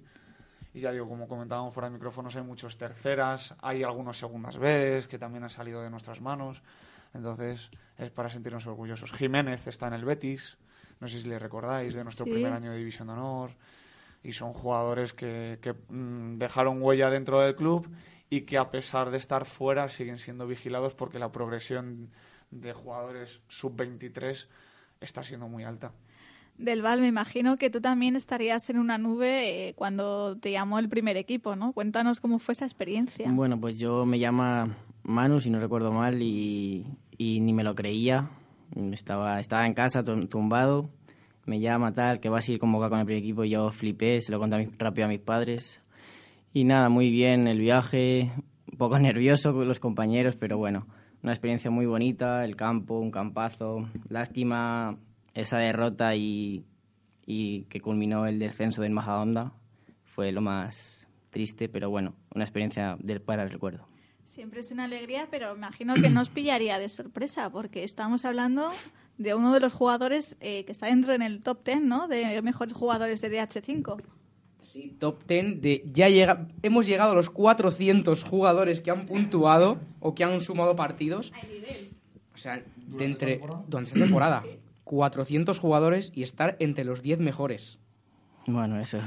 Y 0.72 0.80
ya 0.80 0.92
digo, 0.92 1.10
como 1.10 1.28
comentábamos 1.28 1.74
fuera 1.74 1.90
de 1.90 1.96
micrófonos, 1.96 2.36
hay 2.36 2.44
muchos 2.44 2.78
terceras, 2.78 3.56
hay 3.60 3.82
algunos 3.82 4.20
segundas 4.20 4.60
B 4.60 5.04
que 5.10 5.18
también 5.18 5.44
han 5.44 5.50
salido 5.50 5.82
de 5.82 5.90
nuestras 5.90 6.22
manos. 6.22 6.62
Entonces, 7.16 7.72
es 7.98 8.12
para 8.12 8.30
sentirnos 8.30 8.68
orgullosos. 8.68 9.14
Jiménez 9.14 9.66
está 9.66 9.88
en 9.88 9.94
el 9.94 10.06
Betis, 10.06 10.60
no 11.00 11.08
sé 11.08 11.22
si 11.22 11.28
le 11.28 11.40
recordáis, 11.40 11.96
de 11.96 12.04
nuestro 12.04 12.26
primer 12.26 12.54
año 12.54 12.70
de 12.70 12.78
División 12.78 13.08
de 13.08 13.14
Honor. 13.14 13.50
Y 14.24 14.34
son 14.34 14.54
jugadores 14.54 15.14
que, 15.14 15.58
que 15.60 15.74
mm, 15.74 16.38
dejaron 16.38 16.84
huella 16.84 17.10
dentro 17.10 17.40
del 17.40 17.56
club 17.56 17.88
y 18.30 18.42
que 18.42 18.58
a 18.58 18.72
pesar 18.72 19.10
de 19.12 19.18
estar 19.18 19.46
fuera 19.46 19.88
siguen 19.88 20.20
siendo 20.20 20.48
vigilados 20.48 20.94
porque 20.94 21.20
la 21.20 21.32
progresión 21.32 22.10
de 22.52 22.74
jugadores 22.74 23.42
sub-23 23.48 24.48
está 25.02 25.24
siendo 25.24 25.48
muy 25.48 25.64
alta. 25.64 25.92
Del 26.58 26.82
Val, 26.82 27.02
me 27.02 27.08
imagino 27.08 27.58
que 27.58 27.70
tú 27.70 27.82
también 27.82 28.16
estarías 28.16 28.68
en 28.72 28.80
una 28.80 28.98
nube 28.98 29.70
eh, 29.70 29.74
cuando 29.76 30.38
te 30.38 30.52
llamó 30.52 30.80
el 30.80 30.90
primer 30.90 31.16
equipo, 31.16 31.56
¿no? 31.56 31.72
Cuéntanos 31.72 32.20
cómo 32.20 32.40
fue 32.40 32.54
esa 32.54 32.66
experiencia. 32.66 33.30
Bueno, 33.32 33.60
pues 33.60 33.78
yo 33.78 34.08
me 34.08 34.18
llama 34.18 34.76
Manu, 35.04 35.40
si 35.40 35.52
no 35.52 35.60
recuerdo 35.60 35.92
mal, 35.92 36.20
y, 36.20 36.88
ni 37.20 37.54
me 37.54 37.64
lo 37.64 37.76
creía. 37.76 38.32
Estaba, 38.92 39.40
estaba 39.40 39.68
en 39.68 39.76
casa 39.76 40.04
tumbado, 40.04 40.90
me 41.46 41.60
llama 41.60 41.94
tal, 41.94 42.20
que 42.20 42.28
vas 42.28 42.50
a 42.50 42.52
ir 42.52 42.60
convocado 42.60 42.90
con 42.90 43.00
el 43.00 43.06
primer 43.06 43.24
equipo, 43.24 43.44
y 43.44 43.52
yo 43.52 43.70
flipé, 43.70 44.20
se 44.22 44.32
lo 44.32 44.40
conté 44.40 44.68
rápido 44.80 45.06
a 45.06 45.10
mis 45.10 45.22
padres. 45.22 45.80
Y 46.58 46.64
nada, 46.64 46.90
muy 46.90 47.12
bien 47.12 47.48
el 47.48 47.60
viaje, 47.60 48.32
un 48.72 48.78
poco 48.80 48.98
nervioso 49.00 49.54
con 49.54 49.68
los 49.68 49.80
compañeros, 49.80 50.36
pero 50.36 50.58
bueno, 50.58 50.88
una 51.22 51.32
experiencia 51.32 51.70
muy 51.70 51.86
bonita, 51.86 52.44
el 52.44 52.56
campo, 52.56 52.98
un 52.98 53.12
campazo. 53.12 53.88
Lástima 54.10 54.98
esa 55.36 55.60
derrota 55.60 56.16
y, 56.16 56.66
que 57.28 57.80
culminó 57.80 58.26
el 58.26 58.40
descenso 58.40 58.82
del 58.82 58.92
Majadahonda. 58.92 59.52
Fue 60.04 60.32
lo 60.32 60.42
más 60.42 61.06
triste, 61.30 61.70
pero 61.70 61.92
bueno, 61.92 62.16
una 62.34 62.44
experiencia 62.44 62.98
del 63.02 63.22
para 63.22 63.44
el 63.44 63.52
recuerdo. 63.52 63.88
Siempre 64.26 64.62
es 64.62 64.72
una 64.72 64.86
alegría, 64.86 65.28
pero 65.30 65.56
imagino 65.56 65.94
que 65.94 66.10
nos 66.10 66.30
pillaría 66.30 66.80
de 66.80 66.90
sorpresa, 66.90 67.52
porque 67.52 67.84
estamos 67.84 68.26
hablando 68.26 68.72
de 69.20 69.36
uno 69.36 69.54
de 69.54 69.60
los 69.60 69.74
jugadores 69.74 70.36
eh, 70.40 70.66
que 70.66 70.72
está 70.72 70.88
dentro 70.88 71.14
en 71.14 71.22
el 71.22 71.44
top 71.44 71.64
10, 71.64 71.82
¿no? 71.82 72.08
De 72.08 72.42
mejores 72.42 72.74
jugadores 72.74 73.22
de 73.22 73.32
DH5. 73.32 74.02
Sí, 74.68 74.94
top 75.00 75.26
10 75.26 75.62
de 75.62 75.84
ya 75.86 76.10
llega, 76.10 76.48
hemos 76.62 76.86
llegado 76.86 77.12
a 77.12 77.16
los 77.16 77.30
400 77.30 78.22
jugadores 78.24 78.82
que 78.82 78.92
han 78.92 79.06
puntuado 79.06 79.78
o 80.02 80.14
que 80.14 80.26
han 80.26 80.42
sumado 80.42 80.76
partidos. 80.76 81.32
O 82.36 82.38
sea, 82.38 82.62
de 82.76 83.06
entre 83.06 83.42
durante 83.68 83.92
esta 83.92 84.02
temporada 84.02 84.44
400 84.84 85.58
jugadores 85.58 86.12
y 86.14 86.24
estar 86.24 86.58
entre 86.60 86.84
los 86.84 87.02
10 87.02 87.20
mejores. 87.20 87.80
Bueno, 88.46 88.78
eso. 88.80 89.00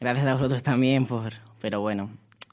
Gracias 0.00 0.26
a 0.26 0.34
vosotros 0.34 0.64
también 0.64 1.06
por, 1.06 1.34
pero 1.60 1.80
bueno, 1.80 2.10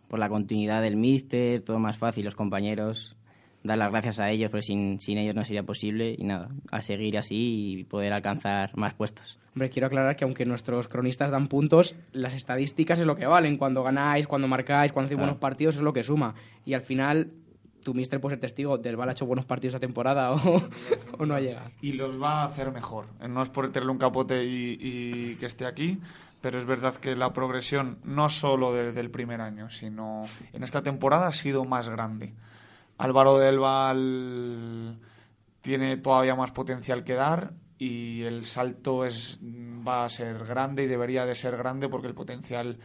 por 0.08 0.20
la 0.20 0.30
continuidad 0.30 0.84
del 0.84 0.98
míster, 0.98 1.62
todo 1.62 1.80
más 1.80 1.98
fácil, 1.98 2.26
los 2.26 2.36
compañeros 2.36 3.16
dar 3.64 3.78
las 3.78 3.92
gracias 3.92 4.20
a 4.20 4.30
ellos, 4.32 4.50
porque 4.50 4.64
sin, 4.64 5.00
sin 5.00 5.18
ellos 5.18 5.36
no 5.36 5.44
sería 5.44 5.64
posible 5.64 6.16
y 6.18 6.24
nada, 6.24 6.50
a 6.72 6.82
seguir 6.82 7.18
así 7.18 7.80
y 7.80 7.84
poder 7.84 8.14
alcanzar 8.14 8.76
más 8.76 8.94
puestos. 8.94 9.40
Hombre, 9.54 9.70
quiero 9.70 9.88
aclarar 9.88 10.16
que 10.16 10.24
aunque 10.24 10.46
nuestros 10.46 10.88
cronistas 10.88 11.30
dan 11.30 11.48
puntos, 11.48 11.96
las 12.14 12.34
estadísticas 12.34 13.00
es 13.00 13.06
lo 13.06 13.16
que 13.16 13.26
valen. 13.26 13.58
Cuando 13.58 13.84
ganáis, 13.84 14.28
cuando 14.28 14.48
marcáis, 14.48 14.92
cuando 14.92 15.08
hacéis 15.08 15.20
buenos 15.20 15.38
partidos 15.38 15.76
es 15.76 15.82
lo 15.82 15.94
que 15.94 16.04
suma. 16.04 16.36
Y 16.66 16.74
al 16.74 16.82
final, 16.82 17.32
tu 17.84 17.94
mister 17.94 18.20
puede 18.22 18.36
ser 18.36 18.42
testigo 18.42 18.78
del 18.78 18.96
Val 18.96 19.10
ha 19.10 19.12
hecho 19.12 19.26
buenos 19.26 19.46
partidos 19.46 19.76
esta 19.76 19.86
temporada 19.86 20.32
o, 20.32 20.40
o, 21.20 21.26
no 21.26 21.36
ha 21.36 21.42
llegado. 21.42 21.70
Y 21.82 21.94
los 21.94 22.22
va 22.22 22.44
a 22.44 22.46
hacer 22.46 22.72
mejor. 22.72 23.08
No 23.28 23.44
es 23.44 23.50
por 23.50 23.72
tenerle 23.72 23.92
un 23.92 23.98
capote 23.98 24.44
y, 24.46 24.78
y, 24.80 25.36
que 25.36 25.46
esté 25.46 25.66
aquí, 25.66 26.00
pero 26.40 26.58
es 26.58 26.66
verdad 26.66 26.96
que 26.96 27.16
la 27.16 27.34
progresión, 27.34 27.98
no 28.04 28.30
solo 28.30 28.74
desde 28.74 29.02
el 29.02 29.12
primer 29.12 29.42
año, 29.42 29.70
sino 29.70 30.22
en 30.54 30.64
esta 30.64 30.82
temporada 30.82 31.28
ha 31.28 31.34
sido 31.34 31.66
más 31.66 31.90
grande. 31.90 32.34
Álvaro 33.02 33.40
del 33.40 33.58
Val 33.58 35.00
tiene 35.62 35.98
todavía 35.98 36.36
más 36.36 36.52
potencial 36.52 37.04
que 37.04 37.16
dar 37.16 37.54
y 37.80 38.22
el 38.22 38.46
salto 38.46 39.06
es 39.06 39.40
va 39.42 40.06
a 40.06 40.10
ser 40.10 40.46
grande 40.46 40.84
y 40.84 40.88
debería 40.88 41.26
de 41.26 41.34
ser 41.34 41.58
grande 41.58 41.90
porque 41.90 42.08
el 42.08 42.14
potencial 42.14 42.78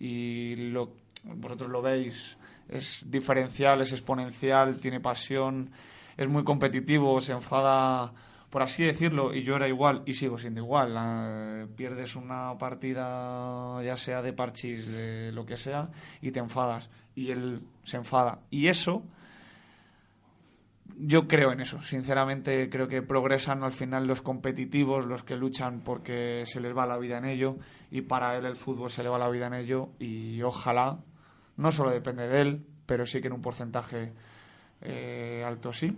y 0.00 0.56
lo 0.56 0.90
vosotros 1.22 1.70
lo 1.70 1.82
veis 1.82 2.36
es 2.68 3.08
diferencial, 3.08 3.80
es 3.80 3.92
exponencial, 3.92 4.80
tiene 4.80 4.98
pasión, 4.98 5.70
es 6.16 6.28
muy 6.28 6.42
competitivo, 6.42 7.20
se 7.20 7.30
enfada 7.30 8.12
por 8.50 8.62
así 8.64 8.82
decirlo, 8.82 9.32
y 9.32 9.44
yo 9.44 9.54
era 9.54 9.68
igual 9.68 10.02
y 10.06 10.14
sigo 10.14 10.36
siendo 10.36 10.58
igual. 10.60 11.68
pierdes 11.76 12.16
una 12.16 12.58
partida, 12.58 13.80
ya 13.84 13.96
sea 13.96 14.20
de 14.20 14.32
parchis, 14.32 14.88
de 14.88 15.30
lo 15.30 15.46
que 15.46 15.56
sea, 15.56 15.90
y 16.20 16.32
te 16.32 16.40
enfadas. 16.40 16.90
Y 17.14 17.30
él 17.30 17.62
se 17.84 17.96
enfada. 17.96 18.40
Y 18.50 18.66
eso 18.66 19.04
yo 21.02 21.26
creo 21.26 21.52
en 21.52 21.60
eso, 21.60 21.80
sinceramente 21.80 22.68
creo 22.68 22.88
que 22.88 23.02
progresan 23.02 23.64
al 23.64 23.72
final 23.72 24.06
los 24.06 24.22
competitivos, 24.22 25.06
los 25.06 25.22
que 25.22 25.36
luchan 25.36 25.80
porque 25.80 26.44
se 26.46 26.60
les 26.60 26.76
va 26.76 26.86
la 26.86 26.98
vida 26.98 27.18
en 27.18 27.24
ello 27.24 27.56
y 27.90 28.02
para 28.02 28.36
él 28.36 28.44
el 28.44 28.56
fútbol 28.56 28.90
se 28.90 29.02
le 29.02 29.08
va 29.08 29.18
la 29.18 29.30
vida 29.30 29.46
en 29.46 29.54
ello 29.54 29.90
y 29.98 30.42
ojalá, 30.42 30.98
no 31.56 31.70
solo 31.70 31.90
depende 31.90 32.28
de 32.28 32.40
él, 32.40 32.66
pero 32.86 33.06
sí 33.06 33.20
que 33.20 33.28
en 33.28 33.34
un 33.34 33.42
porcentaje 33.42 34.12
eh, 34.82 35.42
alto 35.46 35.72
sí, 35.72 35.96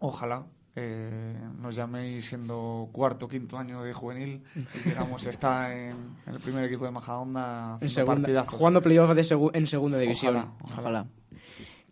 ojalá 0.00 0.44
eh, 0.74 1.34
nos 1.58 1.74
llaméis 1.74 2.26
siendo 2.26 2.90
cuarto, 2.92 3.26
quinto 3.26 3.56
año 3.56 3.82
de 3.82 3.94
juvenil 3.94 4.42
y 4.54 4.88
digamos 4.90 5.24
está 5.26 5.74
en, 5.74 6.16
el 6.26 6.38
primer 6.40 6.64
equipo 6.64 6.84
de 6.84 6.90
Majadahonda 6.90 7.78
jugando 8.48 8.82
playoff 8.82 9.16
en 9.54 9.66
segunda 9.66 9.96
división. 9.98 10.36
Ojalá, 10.36 10.76
ojalá. 10.78 11.06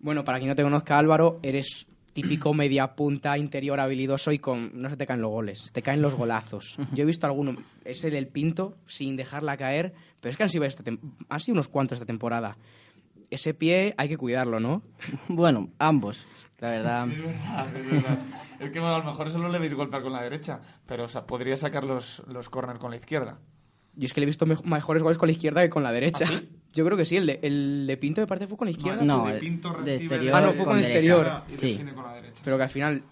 Bueno, 0.01 0.23
para 0.23 0.37
quien 0.37 0.51
no 0.51 0.55
te 0.55 0.63
conozca 0.63 0.99
Álvaro, 0.99 1.39
eres 1.43 1.87
típico 2.15 2.55
media 2.55 2.95
punta 2.95 3.37
interior 3.37 3.79
habilidoso 3.81 4.33
y 4.33 4.39
con 4.39 4.71
no 4.81 4.89
se 4.89 4.97
te 4.97 5.07
caen 5.07 5.21
los 5.21 5.31
goles, 5.31 5.71
te 5.73 5.83
caen 5.83 6.01
los 6.01 6.15
golazos. 6.15 6.77
Yo 6.95 7.03
he 7.03 7.07
visto 7.07 7.27
alguno, 7.27 7.57
es 7.85 8.03
el 8.05 8.13
del 8.13 8.29
Pinto, 8.29 8.77
sin 8.87 9.17
dejarla 9.17 9.59
caer, 9.59 9.93
pero 10.21 10.31
es 10.31 10.37
que 10.37 10.45
han 10.45 10.49
sido, 10.49 10.65
han 10.65 11.41
sido 11.41 11.55
unos 11.55 11.69
cuantos 11.69 11.97
esta 11.97 12.07
temporada. 12.07 12.57
Ese 13.31 13.53
pie 13.53 13.95
hay 13.99 14.09
que 14.09 14.17
cuidarlo, 14.17 14.61
¿no? 14.61 14.83
Bueno, 15.29 15.71
ambos, 15.79 16.27
la 16.61 16.71
verdad. 16.71 17.07
Sí, 17.07 17.13
es 17.13 17.25
verdad, 17.25 17.77
es 17.77 17.91
verdad. 17.91 18.19
Es 18.61 18.71
que 18.71 18.79
a 18.79 18.99
lo 18.99 19.05
mejor 19.05 19.29
eso 19.29 19.39
lo 19.39 19.49
le 19.49 19.59
veis 19.59 19.75
golpear 19.75 20.03
con 20.03 20.13
la 20.13 20.23
derecha, 20.23 20.61
pero 20.87 21.07
podría 21.27 21.57
sacar 21.57 21.85
los, 21.85 22.23
los 22.29 22.49
corners 22.49 22.79
con 22.79 22.91
la 22.93 22.97
izquierda. 22.97 23.41
Yo 23.97 24.07
es 24.07 24.13
que 24.13 24.21
le 24.21 24.25
he 24.25 24.27
visto 24.27 24.47
mejores 24.47 25.03
goles 25.03 25.19
con 25.19 25.29
la 25.29 25.33
izquierda 25.33 25.63
que 25.63 25.71
con 25.71 25.83
la 25.83 25.93
derecha. 25.93 26.27
¿Ah, 26.29 26.41
Yo 26.75 26.85
creo 26.85 26.97
que 26.97 27.05
sí, 27.05 27.17
el 27.17 27.27
de, 27.27 27.39
el 27.43 27.87
de 27.87 27.97
Pinto 27.97 28.21
me 28.21 28.27
parece 28.27 28.49
fue 28.49 28.59
con 28.59 28.67
la 28.67 28.73
izquierda. 28.73 29.03
No, 29.03 29.29
el 29.29 29.35
de 29.35 29.41
Pinto 29.41 29.73
de 29.85 29.95
exterior. 29.97 30.35
Ah, 30.35 30.41
no, 30.41 30.53
fue 30.53 30.65
con, 30.65 30.79
exterior. 30.79 31.43
Sí. 31.57 31.81
Pero 32.45 32.57
que 32.57 32.63
al 32.65 32.69
final 32.69 33.03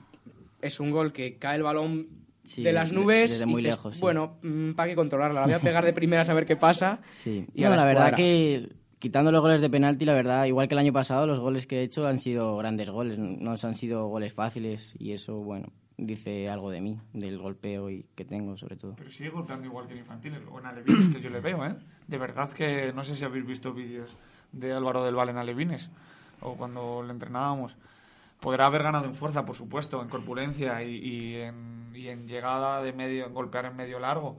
es 0.61 0.81
un 0.81 0.91
gol 0.91 1.13
que 1.13 1.37
cae 1.37 1.57
el 1.57 1.63
balón 1.63 2.09
de 2.57 2.73
las 2.73 2.93
nubes. 2.93 3.31
Desde 3.31 3.47
muy 3.47 3.63
lejos. 3.63 4.01
Bueno, 4.01 4.39
mm, 4.43 4.73
¿para 4.73 4.89
qué 4.89 4.97
controlarla? 4.97 5.41
La 5.41 5.47
voy 5.47 5.55
a 5.55 5.59
pegar 5.61 5.85
de 5.85 5.93
primera 5.93 6.23
a 6.23 6.35
ver 6.35 6.45
qué 6.45 6.57
pasa. 6.57 7.01
Sí. 7.13 7.47
Y 7.55 7.63
la, 7.63 7.85
verdad 7.85 8.15
que 8.15 8.69
quitando 8.99 9.31
los 9.31 9.41
goles 9.41 9.61
de 9.61 9.71
penalti, 9.71 10.05
la 10.05 10.15
verdad, 10.15 10.45
igual 10.47 10.67
que 10.67 10.75
el 10.75 10.81
año 10.81 10.93
pasado, 10.93 11.27
los 11.27 11.39
goles 11.39 11.67
que 11.67 11.81
he 11.81 11.83
hecho 11.85 12.07
han 12.07 12.19
sido 12.19 12.57
grandes 12.57 12.91
goles. 12.91 13.17
No 13.19 13.53
han 13.53 13.77
sido 13.77 14.09
goles 14.09 14.33
fáciles 14.33 14.95
y 14.99 15.13
eso, 15.13 15.37
bueno, 15.37 15.69
dice 15.97 16.49
algo 16.49 16.71
de 16.71 16.81
mí, 16.81 17.01
del 17.13 17.39
golpeo 17.39 17.91
y 17.91 18.07
que 18.15 18.25
tengo 18.25 18.57
sobre 18.57 18.77
todo. 18.77 18.95
Pero 18.97 19.11
sigue 19.11 19.31
golpeando 19.31 19.67
igual 19.67 19.87
que 19.87 19.95
en 19.95 20.01
infantiles 20.01 20.41
o 20.51 20.59
en 20.59 20.67
alevines 20.67 21.15
que 21.15 21.21
yo 21.21 21.31
le 21.31 21.41
veo, 21.41 21.65
¿eh? 21.65 21.77
De 22.07 22.19
verdad 22.19 22.51
que 22.53 22.93
no 22.93 23.05
sé 23.05 23.15
si 23.15 23.25
habéis 23.25 23.47
visto 23.47 23.73
vídeos 23.73 24.17
de 24.53 24.73
Álvaro 24.73 25.05
del 25.05 25.15
Val 25.15 25.29
en 25.29 25.39
alevines 25.39 25.91
o 26.41 26.57
cuando 26.57 27.03
le 27.03 27.13
entrenábamos. 27.13 27.77
Podrá 28.41 28.67
haber 28.67 28.83
ganado 28.83 29.05
en 29.05 29.15
fuerza, 29.15 29.47
por 29.47 29.55
supuesto, 29.55 30.03
en 30.03 30.09
corpulencia 30.09 30.83
y, 30.83 31.37
en, 31.37 31.93
y 31.95 32.09
en 32.09 32.27
llegada 32.27 32.83
de 32.83 32.93
medio, 32.93 33.27
en 33.27 33.35
golpear 33.35 33.67
en 33.67 33.77
medio 33.77 34.01
largo, 34.01 34.37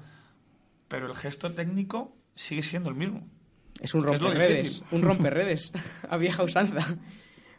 pero 0.90 1.08
el 1.08 1.16
gesto 1.16 1.54
técnico 1.54 2.14
sigue 2.36 2.64
siendo 2.64 2.90
el 2.90 2.96
mismo. 2.96 3.26
Es 3.80 3.94
un 3.94 4.04
romperredes, 4.04 4.84
un 4.92 5.02
romperredes 5.02 5.72
a 6.10 6.18
vieja 6.18 6.44
usanza. 6.44 6.98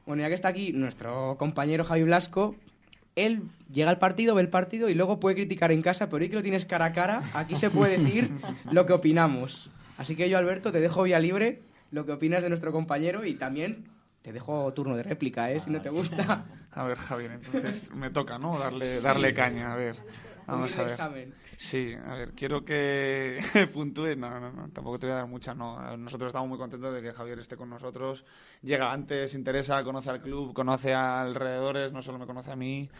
Bueno, 0.06 0.22
ya 0.22 0.28
que 0.28 0.34
está 0.34 0.48
aquí 0.48 0.72
nuestro 0.72 1.36
compañero 1.38 1.84
Javi 1.84 2.02
Blasco, 2.02 2.56
él 3.16 3.42
llega 3.72 3.90
al 3.90 3.98
partido, 3.98 4.34
ve 4.34 4.42
el 4.42 4.48
partido 4.48 4.88
y 4.88 4.94
luego 4.94 5.20
puede 5.20 5.36
criticar 5.36 5.72
en 5.72 5.82
casa, 5.82 6.08
pero 6.08 6.22
hoy 6.22 6.28
que 6.28 6.36
lo 6.36 6.42
tienes 6.42 6.64
cara 6.64 6.86
a 6.86 6.92
cara, 6.92 7.22
aquí 7.34 7.56
se 7.56 7.70
puede 7.70 7.98
decir 7.98 8.30
lo 8.70 8.86
que 8.86 8.92
opinamos. 8.92 9.70
Así 9.98 10.16
que 10.16 10.28
yo, 10.28 10.38
Alberto, 10.38 10.72
te 10.72 10.80
dejo 10.80 11.04
vía 11.04 11.18
libre 11.18 11.62
lo 11.90 12.04
que 12.04 12.12
opinas 12.12 12.42
de 12.42 12.48
nuestro 12.48 12.72
compañero 12.72 13.24
y 13.24 13.34
también 13.34 13.84
te 14.22 14.32
dejo 14.32 14.72
turno 14.72 14.96
de 14.96 15.02
réplica, 15.02 15.52
¿eh? 15.52 15.60
Si 15.60 15.70
no 15.70 15.80
te 15.80 15.90
gusta. 15.90 16.46
A 16.72 16.84
ver, 16.84 16.96
Javier, 16.96 17.32
entonces 17.32 17.90
me 17.94 18.10
toca, 18.10 18.38
¿no? 18.38 18.58
Darle, 18.58 19.00
darle 19.00 19.32
caña, 19.32 19.72
a 19.72 19.76
ver. 19.76 19.96
Vamos 20.46 20.76
a 20.76 21.08
ver. 21.08 21.32
Sí, 21.56 21.94
a 22.06 22.14
ver, 22.14 22.32
quiero 22.32 22.64
que 22.64 23.40
puntúe. 23.72 24.16
No, 24.16 24.40
no, 24.40 24.52
no, 24.52 24.68
tampoco 24.70 24.98
te 24.98 25.06
voy 25.06 25.14
a 25.14 25.16
dar 25.16 25.26
mucha, 25.26 25.54
no. 25.54 25.96
Nosotros 25.96 26.28
estamos 26.28 26.48
muy 26.48 26.58
contentos 26.58 26.92
de 26.94 27.00
que 27.00 27.12
Javier 27.12 27.38
esté 27.38 27.56
con 27.56 27.70
nosotros. 27.70 28.24
Llega 28.62 28.92
antes, 28.92 29.34
interesa, 29.34 29.82
conoce 29.82 30.10
al 30.10 30.20
club, 30.20 30.52
conoce 30.52 30.92
a 30.92 31.22
alrededores, 31.22 31.92
no 31.92 32.02
solo 32.02 32.18
me 32.18 32.26
conoce 32.26 32.50
a 32.50 32.56
mí. 32.56 32.90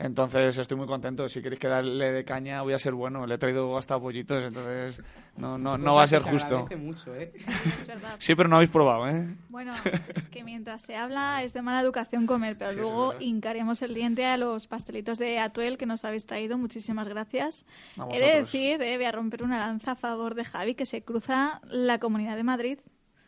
Entonces 0.00 0.56
estoy 0.56 0.78
muy 0.78 0.86
contento. 0.86 1.28
Si 1.28 1.42
queréis 1.42 1.60
que 1.60 1.68
darle 1.68 2.10
de 2.10 2.24
caña, 2.24 2.62
voy 2.62 2.72
a 2.72 2.78
ser 2.78 2.94
bueno. 2.94 3.26
Le 3.26 3.34
he 3.34 3.38
traído 3.38 3.76
hasta 3.76 4.00
pollitos, 4.00 4.42
entonces 4.42 4.98
no, 5.36 5.58
no, 5.58 5.76
no 5.76 5.94
va 5.94 6.04
a 6.04 6.06
ser 6.06 6.22
justo. 6.22 6.66
Mucho, 6.78 7.14
¿eh? 7.14 7.32
Es 7.80 7.86
verdad. 7.86 8.16
Sí, 8.18 8.34
pero 8.34 8.48
no 8.48 8.56
habéis 8.56 8.70
probado, 8.70 9.08
¿eh? 9.08 9.36
Bueno, 9.50 9.74
es 10.14 10.28
que 10.30 10.42
mientras 10.42 10.80
se 10.80 10.96
habla 10.96 11.42
es 11.42 11.52
de 11.52 11.60
mala 11.60 11.82
educación 11.82 12.26
comer, 12.26 12.56
pero 12.56 12.72
Sí, 12.72 12.78
luego 12.78 13.14
hincaremos 13.20 13.82
el 13.82 13.92
diente 13.92 14.24
a 14.24 14.38
los 14.38 14.66
pastelitos 14.68 15.18
de 15.18 15.38
Atuel 15.38 15.76
que 15.76 15.84
nos 15.84 16.02
habéis 16.06 16.24
traído. 16.24 16.56
Muchísimas 16.56 17.06
gracias. 17.06 17.66
A 17.98 18.08
He 18.10 18.20
de 18.20 18.40
decir, 18.40 18.80
eh, 18.80 18.96
voy 18.96 19.04
a 19.04 19.12
romper 19.12 19.42
una 19.42 19.58
lanza 19.58 19.92
a 19.92 19.96
favor 19.96 20.34
de 20.34 20.46
Javi, 20.46 20.74
que 20.74 20.86
se 20.86 21.02
cruza 21.02 21.60
la 21.64 21.98
Comunidad 21.98 22.36
de 22.36 22.44
Madrid. 22.44 22.78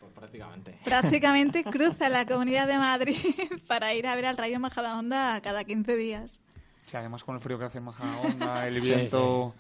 Pues 0.00 0.11
prácticamente. 0.12 0.78
Prácticamente 0.85 1.64
cruza 1.70 2.08
la 2.08 2.24
Comunidad 2.24 2.66
de 2.66 2.78
Madrid 2.78 3.18
para 3.68 3.92
ir 3.92 4.06
a 4.06 4.16
ver 4.16 4.24
al 4.24 4.38
Rayo 4.38 4.58
Majadahonda 4.58 5.38
cada 5.42 5.64
15 5.64 5.96
días. 5.96 6.40
Sí, 6.87 6.97
además 6.97 7.25
con 7.25 7.35
el 7.37 7.40
frío 7.40 7.59
que 7.59 7.64
hace 7.64 7.79
en 7.79 7.85
Majadahonda, 7.85 8.66
el 8.68 8.83
Sí, 8.83 8.88
viento... 8.95 9.55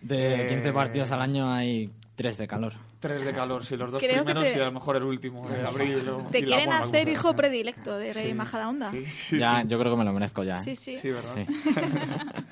De 0.00 0.46
Eh, 0.46 0.48
15 0.48 0.72
partidos 0.72 1.12
al 1.12 1.22
año 1.22 1.52
hay 1.52 1.90
3 2.16 2.36
de 2.38 2.48
calor. 2.48 2.72
Tres 2.98 3.24
de 3.24 3.32
calor, 3.32 3.64
sí, 3.64 3.76
los 3.76 3.90
dos 3.92 4.00
Creo 4.00 4.24
primeros 4.24 4.44
te- 4.44 4.56
y 4.58 4.60
a 4.60 4.64
lo 4.64 4.72
mejor 4.72 4.96
el 4.96 5.02
último, 5.04 5.48
de 5.48 5.62
abril. 5.64 6.08
o- 6.08 6.18
Te 6.30 6.42
quieren 6.44 6.72
hacer 6.72 7.08
hijo 7.08 7.34
predilecto 7.36 7.96
de 7.98 8.12
Rey 8.12 8.28
Sí. 8.28 8.34
Majadahonda. 8.34 8.90
Sí, 8.90 9.06
sí, 9.06 9.38
ya, 9.38 9.62
sí. 9.62 9.68
yo 9.68 9.78
creo 9.78 9.92
que 9.92 9.98
me 9.98 10.04
lo 10.04 10.12
merezco 10.12 10.42
ya. 10.44 10.58
¿eh? 10.58 10.62
Sí, 10.62 10.74
sí. 10.76 10.96
Sí, 10.96 11.10
¿verdad? 11.10 11.34
Sí. 11.34 11.46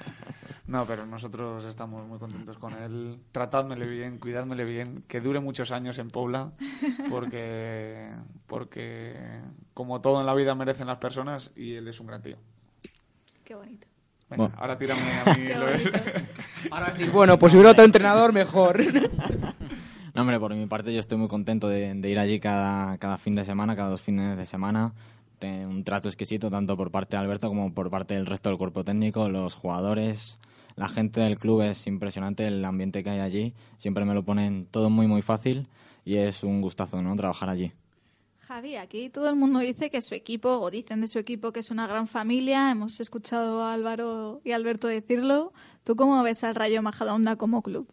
No, 0.66 0.85
pero 0.87 1.04
nosotros 1.04 1.64
estamos 1.64 2.06
muy 2.06 2.20
contentos 2.20 2.56
con 2.56 2.72
él. 2.80 3.18
Tratádmele 3.33 3.87
bien, 3.88 4.18
cuidádmele 4.18 4.64
bien, 4.64 5.02
que 5.09 5.20
dure 5.20 5.40
muchos 5.40 5.72
años 5.72 5.98
en 5.98 6.11
Pobla, 6.11 6.52
porque, 7.11 8.09
porque 8.46 9.16
como 9.74 10.00
todo 10.00 10.20
en 10.20 10.26
la 10.26 10.35
vida 10.35 10.54
merecen 10.54 10.87
las 10.87 10.98
personas 10.98 11.50
y 11.56 11.74
él 11.74 11.88
es 11.88 11.98
un 11.98 12.06
gran 12.06 12.22
tío. 12.22 12.37
Qué 13.50 13.56
bonito. 13.56 13.88
Venga, 14.28 14.44
Bueno. 14.44 14.54
ahora 14.60 14.78
tírame 14.78 15.00
a 15.26 15.34
mí 15.36 15.44
lo 15.58 15.68
es. 15.70 15.90
Ahora 16.70 16.92
decir, 16.92 17.10
bueno, 17.10 17.36
pues 17.36 17.50
si 17.50 17.56
hubiera 17.58 17.72
otro 17.72 17.84
entrenador, 17.84 18.32
mejor. 18.32 18.78
No, 20.14 20.22
hombre, 20.22 20.38
por 20.38 20.54
mi 20.54 20.66
parte 20.66 20.92
yo 20.92 21.00
estoy 21.00 21.18
muy 21.18 21.26
contento 21.26 21.68
de, 21.68 21.94
de 21.94 22.10
ir 22.10 22.18
allí 22.20 22.38
cada, 22.38 22.96
cada 22.98 23.18
fin 23.18 23.34
de 23.34 23.44
semana, 23.44 23.74
cada 23.74 23.90
dos 23.90 24.02
fines 24.02 24.38
de 24.38 24.44
semana. 24.46 24.92
Un 25.42 25.82
trato 25.82 26.06
exquisito 26.08 26.48
tanto 26.48 26.76
por 26.76 26.92
parte 26.92 27.16
de 27.16 27.22
Alberto 27.22 27.48
como 27.48 27.72
por 27.74 27.90
parte 27.90 28.14
del 28.14 28.26
resto 28.26 28.50
del 28.50 28.58
cuerpo 28.58 28.84
técnico, 28.84 29.28
los 29.28 29.56
jugadores, 29.56 30.38
la 30.76 30.88
gente 30.88 31.20
del 31.20 31.38
club 31.38 31.62
es 31.62 31.86
impresionante, 31.88 32.46
el 32.46 32.64
ambiente 32.64 33.02
que 33.02 33.10
hay 33.10 33.18
allí. 33.20 33.54
Siempre 33.78 34.04
me 34.04 34.14
lo 34.14 34.22
ponen 34.24 34.66
todo 34.70 34.90
muy, 34.90 35.08
muy 35.08 35.22
fácil 35.22 35.66
y 36.04 36.16
es 36.16 36.44
un 36.44 36.60
gustazo, 36.60 37.02
¿no? 37.02 37.16
Trabajar 37.16 37.48
allí. 37.48 37.72
Javi, 38.50 38.74
aquí 38.74 39.10
todo 39.10 39.30
el 39.30 39.36
mundo 39.36 39.60
dice 39.60 39.90
que 39.90 40.02
su 40.02 40.12
equipo, 40.16 40.58
o 40.58 40.72
dicen 40.72 41.00
de 41.00 41.06
su 41.06 41.20
equipo 41.20 41.52
que 41.52 41.60
es 41.60 41.70
una 41.70 41.86
gran 41.86 42.08
familia. 42.08 42.72
Hemos 42.72 42.98
escuchado 42.98 43.62
a 43.62 43.72
Álvaro 43.72 44.40
y 44.44 44.50
Alberto 44.50 44.88
decirlo. 44.88 45.52
¿Tú 45.84 45.94
cómo 45.94 46.20
ves 46.24 46.42
al 46.42 46.56
Rayo 46.56 46.82
Majadahonda 46.82 47.36
como 47.36 47.62
club? 47.62 47.86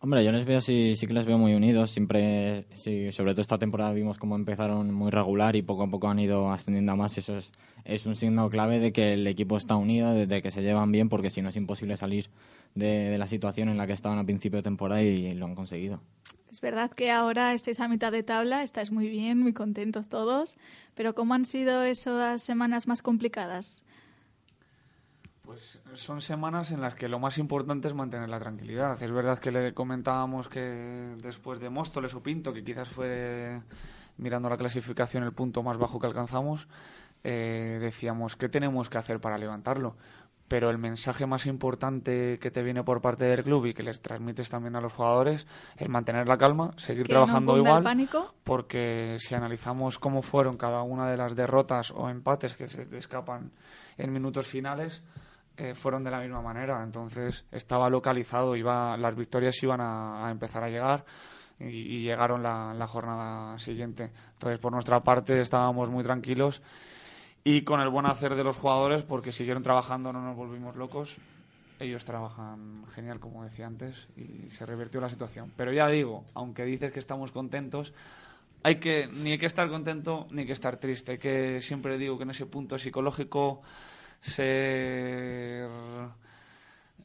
Hombre, 0.00 0.24
yo 0.24 0.32
les 0.32 0.44
veo, 0.44 0.60
sí, 0.60 0.96
sí 0.96 1.06
que 1.06 1.12
les 1.12 1.26
veo 1.26 1.38
muy 1.38 1.54
unidos. 1.54 1.92
Siempre, 1.92 2.66
sí, 2.72 3.12
sobre 3.12 3.34
todo 3.34 3.42
esta 3.42 3.56
temporada 3.56 3.92
vimos 3.92 4.18
cómo 4.18 4.34
empezaron 4.34 4.92
muy 4.92 5.12
regular 5.12 5.54
y 5.54 5.62
poco 5.62 5.84
a 5.84 5.88
poco 5.88 6.08
han 6.08 6.18
ido 6.18 6.50
ascendiendo 6.50 6.90
a 6.90 6.96
más. 6.96 7.16
Eso 7.16 7.36
es, 7.36 7.52
es 7.84 8.06
un 8.06 8.16
signo 8.16 8.50
clave 8.50 8.80
de 8.80 8.92
que 8.92 9.12
el 9.12 9.24
equipo 9.28 9.56
está 9.56 9.76
unido, 9.76 10.12
de, 10.12 10.42
que 10.42 10.50
se 10.50 10.62
llevan 10.62 10.90
bien, 10.90 11.08
porque 11.08 11.30
si 11.30 11.40
no 11.40 11.50
es 11.50 11.56
imposible 11.56 11.96
salir 11.96 12.30
de, 12.74 13.10
de 13.10 13.18
la 13.18 13.28
situación 13.28 13.68
en 13.68 13.76
la 13.76 13.86
que 13.86 13.92
estaban 13.92 14.18
a 14.18 14.24
principio 14.24 14.56
de 14.56 14.64
temporada 14.64 15.04
y, 15.04 15.30
lo 15.36 15.46
han 15.46 15.54
conseguido. 15.54 16.00
Es 16.54 16.60
verdad 16.60 16.92
que 16.92 17.10
ahora 17.10 17.52
estáis 17.52 17.80
a 17.80 17.88
mitad 17.88 18.12
de 18.12 18.22
tabla, 18.22 18.62
estáis 18.62 18.92
muy 18.92 19.08
bien, 19.08 19.40
muy 19.40 19.52
contentos 19.52 20.08
todos, 20.08 20.54
pero 20.94 21.12
¿cómo 21.12 21.34
han 21.34 21.46
sido 21.46 21.82
esas 21.82 22.44
semanas 22.44 22.86
más 22.86 23.02
complicadas? 23.02 23.82
Pues 25.42 25.80
son 25.94 26.20
semanas 26.20 26.70
en 26.70 26.80
las 26.80 26.94
que 26.94 27.08
lo 27.08 27.18
más 27.18 27.38
importante 27.38 27.88
es 27.88 27.94
mantener 27.94 28.28
la 28.28 28.38
tranquilidad. 28.38 29.02
Es 29.02 29.10
verdad 29.10 29.40
que 29.40 29.50
le 29.50 29.74
comentábamos 29.74 30.48
que 30.48 30.60
después 31.20 31.58
de 31.58 31.70
Móstoles 31.70 32.14
o 32.14 32.22
Pinto, 32.22 32.52
que 32.52 32.62
quizás 32.62 32.88
fue 32.88 33.60
mirando 34.16 34.48
la 34.48 34.56
clasificación 34.56 35.24
el 35.24 35.32
punto 35.32 35.64
más 35.64 35.76
bajo 35.76 35.98
que 35.98 36.06
alcanzamos, 36.06 36.68
eh, 37.24 37.78
decíamos 37.80 38.36
qué 38.36 38.48
tenemos 38.48 38.88
que 38.88 38.98
hacer 38.98 39.20
para 39.20 39.38
levantarlo. 39.38 39.96
Pero 40.46 40.68
el 40.68 40.76
mensaje 40.78 41.24
más 41.26 41.46
importante 41.46 42.38
que 42.38 42.50
te 42.50 42.62
viene 42.62 42.84
por 42.84 43.00
parte 43.00 43.24
del 43.24 43.42
club 43.42 43.66
y 43.66 43.74
que 43.74 43.82
les 43.82 44.00
transmites 44.02 44.50
también 44.50 44.76
a 44.76 44.80
los 44.80 44.92
jugadores 44.92 45.46
es 45.76 45.88
mantener 45.88 46.28
la 46.28 46.36
calma, 46.36 46.72
seguir 46.76 47.06
¿Que 47.06 47.14
no 47.14 47.20
trabajando 47.24 47.54
el 47.54 47.62
igual 47.62 47.82
pánico? 47.82 48.34
porque 48.44 49.16
si 49.20 49.34
analizamos 49.34 49.98
cómo 49.98 50.20
fueron 50.20 50.56
cada 50.58 50.82
una 50.82 51.08
de 51.10 51.16
las 51.16 51.34
derrotas 51.34 51.90
o 51.92 52.10
empates 52.10 52.54
que 52.54 52.66
se 52.66 52.84
te 52.84 52.98
escapan 52.98 53.52
en 53.96 54.12
minutos 54.12 54.46
finales, 54.46 55.02
eh, 55.56 55.74
fueron 55.74 56.04
de 56.04 56.10
la 56.10 56.20
misma 56.20 56.42
manera. 56.42 56.82
Entonces 56.84 57.46
estaba 57.50 57.88
localizado, 57.88 58.54
iba, 58.54 58.96
las 58.98 59.16
victorias 59.16 59.62
iban 59.62 59.80
a, 59.80 60.26
a 60.26 60.30
empezar 60.30 60.62
a 60.62 60.68
llegar 60.68 61.06
y, 61.58 61.66
y 61.68 62.02
llegaron 62.02 62.42
la, 62.42 62.74
la 62.74 62.86
jornada 62.86 63.58
siguiente. 63.58 64.12
Entonces, 64.34 64.58
por 64.58 64.72
nuestra 64.72 65.02
parte, 65.02 65.40
estábamos 65.40 65.88
muy 65.88 66.04
tranquilos 66.04 66.60
y 67.44 67.62
con 67.62 67.80
el 67.80 67.90
buen 67.90 68.06
hacer 68.06 68.34
de 68.34 68.42
los 68.42 68.56
jugadores 68.56 69.02
porque 69.02 69.30
siguieron 69.30 69.62
trabajando, 69.62 70.12
no 70.12 70.22
nos 70.22 70.34
volvimos 70.34 70.76
locos. 70.76 71.16
Ellos 71.78 72.04
trabajan 72.04 72.86
genial, 72.94 73.20
como 73.20 73.44
decía 73.44 73.66
antes, 73.66 74.08
y 74.16 74.50
se 74.50 74.64
revirtió 74.64 75.00
la 75.00 75.10
situación. 75.10 75.52
Pero 75.54 75.72
ya 75.72 75.88
digo, 75.88 76.24
aunque 76.32 76.64
dices 76.64 76.90
que 76.90 77.00
estamos 77.00 77.32
contentos, 77.32 77.92
hay 78.62 78.76
que 78.76 79.08
ni 79.12 79.32
hay 79.32 79.38
que 79.38 79.46
estar 79.46 79.68
contento 79.68 80.26
ni 80.30 80.40
hay 80.40 80.46
que 80.46 80.54
estar 80.54 80.78
triste. 80.78 81.18
Que 81.18 81.60
siempre 81.60 81.98
digo 81.98 82.16
que 82.16 82.22
en 82.22 82.30
ese 82.30 82.46
punto 82.46 82.78
psicológico 82.78 83.60
ser 84.22 85.68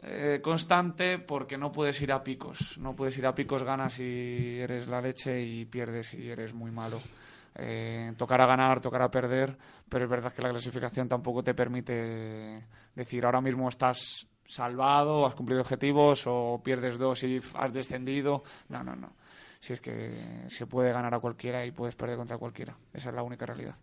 eh, 0.03 0.39
constante 0.41 1.17
porque 1.17 1.57
no 1.57 1.73
puedes 1.73 1.99
ir 2.01 2.13
a 2.13 2.23
picos. 2.23 2.77
No 2.77 2.95
puedes 2.95 3.17
ir 3.17 3.25
a 3.25 3.35
picos, 3.35 3.63
ganas 3.63 3.99
y 3.99 4.59
eres 4.59 4.87
la 4.87 5.01
leche 5.01 5.41
y 5.41 5.65
pierdes 5.65 6.13
y 6.13 6.29
eres 6.29 6.53
muy 6.53 6.71
malo. 6.71 7.01
Eh, 7.61 8.13
tocará 8.17 8.45
ganar, 8.45 8.79
tocará 8.79 9.11
perder, 9.11 9.57
pero 9.89 10.05
es 10.05 10.09
verdad 10.09 10.31
que 10.31 10.41
la 10.41 10.49
clasificación 10.49 11.09
tampoco 11.09 11.43
te 11.43 11.53
permite 11.53 12.65
decir 12.95 13.25
ahora 13.25 13.41
mismo 13.41 13.67
estás 13.67 14.27
salvado, 14.47 15.25
has 15.25 15.35
cumplido 15.35 15.61
objetivos 15.61 16.23
o 16.25 16.61
pierdes 16.63 16.97
dos 16.97 17.21
y 17.23 17.39
has 17.55 17.73
descendido. 17.73 18.43
No, 18.69 18.83
no, 18.83 18.95
no. 18.95 19.13
Si 19.59 19.73
es 19.73 19.81
que 19.81 20.11
se 20.47 20.67
puede 20.67 20.93
ganar 20.93 21.13
a 21.13 21.19
cualquiera 21.19 21.65
y 21.65 21.71
puedes 21.71 21.95
perder 21.95 22.15
contra 22.15 22.37
cualquiera. 22.37 22.77
Esa 22.93 23.09
es 23.09 23.15
la 23.15 23.23
única 23.23 23.45
realidad. 23.45 23.75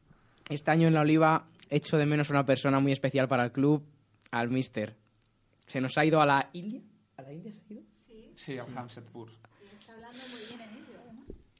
Este 0.48 0.70
año 0.70 0.88
en 0.88 0.94
la 0.94 1.02
Oliva 1.02 1.46
echo 1.68 1.98
de 1.98 2.06
menos 2.06 2.30
una 2.30 2.46
persona 2.46 2.80
muy 2.80 2.92
especial 2.92 3.28
para 3.28 3.44
el 3.44 3.52
club, 3.52 3.84
al 4.30 4.48
Mister. 4.48 4.96
Se 5.66 5.80
nos 5.80 5.98
ha 5.98 6.04
ido 6.04 6.20
a 6.20 6.26
la 6.26 6.48
India. 6.54 6.80
¿A 7.16 7.22
la 7.22 7.32
India 7.32 7.52
se 7.52 7.60
ha 7.60 7.72
ido? 7.74 7.82
Sí, 8.36 8.58
al 8.58 8.66
Hamsetpur. 8.76 9.28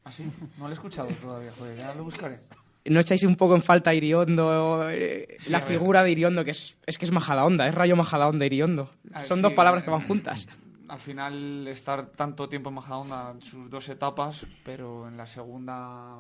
¿Ah, 0.07 0.13
sí? 0.13 0.25
No 0.57 0.65
lo 0.67 0.71
he 0.71 0.73
escuchado 0.75 1.09
todavía, 1.21 1.51
joder, 1.59 1.77
ya 1.79 1.93
lo 1.93 2.05
buscaré. 2.05 2.39
¿No 2.85 3.01
echáis 3.01 3.25
un 3.25 3.35
poco 3.35 3.57
en 3.57 3.63
falta 3.63 3.91
a 3.91 3.95
Iriondo? 3.95 4.89
eh, 4.89 5.35
Sí, 5.41 5.51
la 5.51 5.59
a 5.59 5.61
figura 5.61 6.05
de 6.05 6.13
Iriondo, 6.13 6.45
que 6.45 6.53
es, 6.53 6.77
es 6.87 6.97
que 6.97 7.05
es 7.07 7.11
Majadahonda, 7.11 7.67
es 7.67 7.75
Rayo 7.75 7.97
Majadahonda 7.97 8.47
Iriondo. 8.47 8.89
Ah, 9.13 9.25
Son 9.25 9.39
sí, 9.39 9.43
dos 9.43 9.53
palabras 9.55 9.83
eh, 9.83 9.87
que 9.87 9.91
van 9.91 10.07
juntas. 10.07 10.47
Al 10.87 11.01
final, 11.01 11.67
estar 11.67 12.07
tanto 12.07 12.49
tiempo 12.49 12.69
en 12.69 12.77
Majadahonda, 12.77 13.35
sus 13.41 13.69
dos 13.69 13.89
etapas, 13.89 14.47
pero 14.65 15.09
en 15.09 15.17
la 15.17 15.27
segunda 15.27 16.15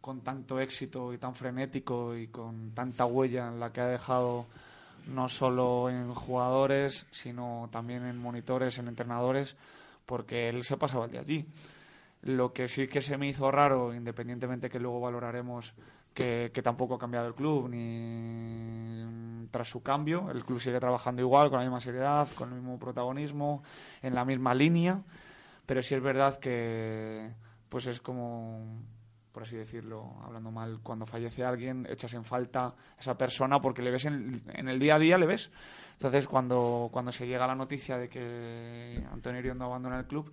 con 0.00 0.20
tanto 0.20 0.60
éxito 0.60 1.12
y 1.12 1.18
tan 1.18 1.34
frenético 1.34 2.16
y 2.16 2.28
con 2.28 2.70
tanta 2.70 3.06
huella 3.06 3.48
en 3.48 3.58
la 3.58 3.72
que 3.72 3.80
ha 3.80 3.88
dejado 3.88 4.46
no 5.08 5.28
solo 5.28 5.90
en 5.90 6.14
jugadores, 6.14 7.06
sino 7.10 7.68
también 7.72 8.04
en 8.06 8.16
monitores, 8.16 8.78
en 8.78 8.86
entrenadores, 8.86 9.56
porque 10.06 10.48
él 10.48 10.62
se 10.62 10.76
pasaba 10.76 11.06
el 11.06 11.10
día 11.10 11.20
allí. 11.22 11.44
Lo 12.26 12.52
que 12.52 12.66
sí 12.66 12.88
que 12.88 13.00
se 13.02 13.16
me 13.16 13.28
hizo 13.28 13.52
raro, 13.52 13.94
independientemente 13.94 14.68
que 14.68 14.80
luego 14.80 15.00
valoraremos 15.00 15.74
que, 16.12 16.50
tampoco 16.64 16.96
ha 16.96 16.98
cambiado 16.98 17.28
el 17.28 17.34
club 17.34 17.68
ni 17.68 19.46
tras 19.52 19.68
su 19.68 19.80
cambio, 19.80 20.28
el 20.32 20.44
club 20.44 20.58
sigue 20.58 20.80
trabajando 20.80 21.22
igual, 21.22 21.50
con 21.50 21.60
la 21.60 21.64
misma 21.64 21.80
seriedad, 21.80 22.26
con 22.34 22.48
el 22.48 22.56
mismo 22.56 22.80
protagonismo, 22.80 23.62
en 24.02 24.16
la 24.16 24.24
misma 24.24 24.54
línea, 24.54 25.04
pero 25.66 25.80
sí 25.82 25.94
es 25.94 26.02
verdad 26.02 26.40
que 26.40 27.30
pues 27.68 27.86
es 27.86 28.00
como 28.00 28.82
por 29.30 29.44
así 29.44 29.54
decirlo, 29.54 30.16
hablando 30.24 30.50
mal, 30.50 30.80
cuando 30.82 31.06
fallece 31.06 31.44
alguien, 31.44 31.86
echas 31.88 32.12
en 32.14 32.24
falta 32.24 32.68
a 32.68 32.74
esa 32.98 33.16
persona 33.16 33.60
porque 33.60 33.82
le 33.82 33.92
ves 33.92 34.06
en, 34.06 34.42
el 34.48 34.78
día 34.80 34.96
a 34.96 34.98
día, 34.98 35.16
le 35.16 35.26
ves. 35.26 35.52
Entonces, 35.92 36.26
cuando, 36.26 36.88
cuando 36.90 37.12
se 37.12 37.26
llega 37.26 37.46
la 37.46 37.54
noticia 37.54 37.98
de 37.98 38.08
que 38.08 39.06
Antonio 39.12 39.38
Iriondo 39.38 39.66
abandona 39.66 39.98
el 39.98 40.06
club, 40.06 40.32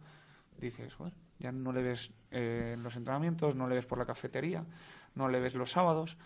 dices, 0.57 0.95
"Joder, 0.95 1.13
ya 1.43 1.51
no 1.51 1.73
le 1.73 1.83
ves 1.83 2.11
eh, 2.31 2.71
en 2.75 2.83
los 2.83 2.95
entrenamientos, 2.95 3.53
no 3.53 3.67
le 3.67 3.75
ves 3.75 3.85
por 3.85 3.97
la 3.97 4.05
cafetería, 4.05 4.63
no 5.15 5.27
le 5.27 5.39
ves 5.39 5.53
los 5.53 5.71
sábados. 5.71 6.17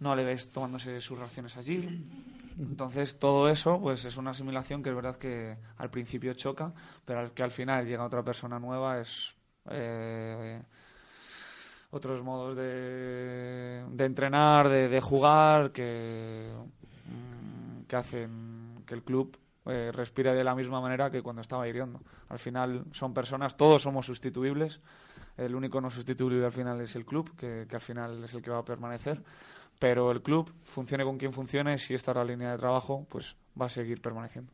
no 0.00 0.14
le 0.16 0.24
ves 0.24 0.48
tomándose 0.48 1.00
sus 1.02 1.18
raciones 1.18 1.58
allí. 1.58 2.06
Entonces, 2.58 3.18
todo 3.18 3.50
eso 3.50 3.78
pues 3.80 4.04
es 4.06 4.16
una 4.16 4.30
asimilación 4.30 4.82
que 4.82 4.88
es 4.88 4.96
verdad 4.96 5.16
que 5.16 5.58
al 5.76 5.90
principio 5.90 6.32
choca, 6.32 6.72
pero 7.04 7.34
que 7.34 7.42
al 7.42 7.50
final 7.50 7.86
llega 7.86 8.04
otra 8.04 8.22
persona 8.22 8.58
nueva 8.58 9.00
es 9.00 9.34
eh, 9.70 10.62
otros 11.90 12.22
modos 12.22 12.56
de, 12.56 13.84
de 13.90 14.04
entrenar, 14.04 14.70
de, 14.70 14.88
de 14.88 15.00
jugar, 15.02 15.70
que, 15.70 16.50
mm, 17.06 17.82
que 17.86 17.96
hacen 17.96 18.82
que 18.86 18.94
el 18.94 19.02
club 19.02 19.36
eh, 19.70 19.92
respire 19.92 20.34
de 20.34 20.44
la 20.44 20.54
misma 20.54 20.80
manera 20.80 21.10
que 21.10 21.22
cuando 21.22 21.42
estaba 21.42 21.66
hiriendo. 21.68 22.00
Al 22.28 22.38
final 22.38 22.84
son 22.92 23.14
personas, 23.14 23.56
todos 23.56 23.82
somos 23.82 24.06
sustituibles. 24.06 24.80
El 25.36 25.54
único 25.54 25.80
no 25.80 25.90
sustituible 25.90 26.44
al 26.44 26.52
final 26.52 26.80
es 26.80 26.94
el 26.96 27.06
club, 27.06 27.34
que, 27.36 27.66
que 27.68 27.74
al 27.76 27.80
final 27.82 28.24
es 28.24 28.34
el 28.34 28.42
que 28.42 28.50
va 28.50 28.58
a 28.58 28.64
permanecer. 28.64 29.22
Pero 29.78 30.10
el 30.10 30.20
club, 30.22 30.52
funcione 30.64 31.04
con 31.04 31.16
quien 31.16 31.32
funcione, 31.32 31.78
si 31.78 31.94
esta 31.94 32.10
es 32.10 32.16
la 32.18 32.24
línea 32.24 32.52
de 32.52 32.58
trabajo, 32.58 33.06
pues 33.08 33.36
va 33.58 33.66
a 33.66 33.70
seguir 33.70 34.02
permaneciendo. 34.02 34.52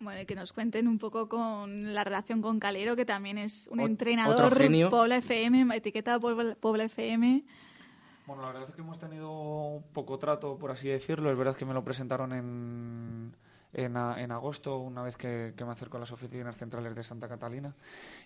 Bueno, 0.00 0.20
y 0.22 0.26
que 0.26 0.34
nos 0.34 0.52
cuenten 0.52 0.88
un 0.88 0.98
poco 0.98 1.28
con 1.28 1.94
la 1.94 2.02
relación 2.02 2.42
con 2.42 2.58
Calero, 2.58 2.96
que 2.96 3.04
también 3.04 3.38
es 3.38 3.68
un 3.70 3.78
Ot- 3.78 3.86
entrenador. 3.86 4.50
Pobla 4.90 5.18
FM, 5.18 5.76
etiqueta 5.76 6.18
Pobla 6.18 6.84
FM. 6.84 7.44
Bueno, 8.26 8.42
la 8.42 8.48
verdad 8.48 8.68
es 8.68 8.74
que 8.74 8.82
hemos 8.82 8.98
tenido 8.98 9.82
poco 9.92 10.18
trato, 10.18 10.56
por 10.56 10.70
así 10.70 10.88
decirlo. 10.88 11.30
Es 11.30 11.36
verdad 11.36 11.56
que 11.56 11.64
me 11.64 11.74
lo 11.74 11.82
presentaron 11.82 12.32
en, 12.32 13.34
en, 13.72 13.96
en 13.96 14.30
agosto, 14.30 14.78
una 14.78 15.02
vez 15.02 15.16
que, 15.16 15.52
me 15.58 15.72
acerco 15.72 15.96
a 15.96 16.00
las 16.00 16.12
oficinas 16.12 16.56
centrales 16.56 16.94
de 16.94 17.02
Santa 17.02 17.26
Catalina. 17.26 17.74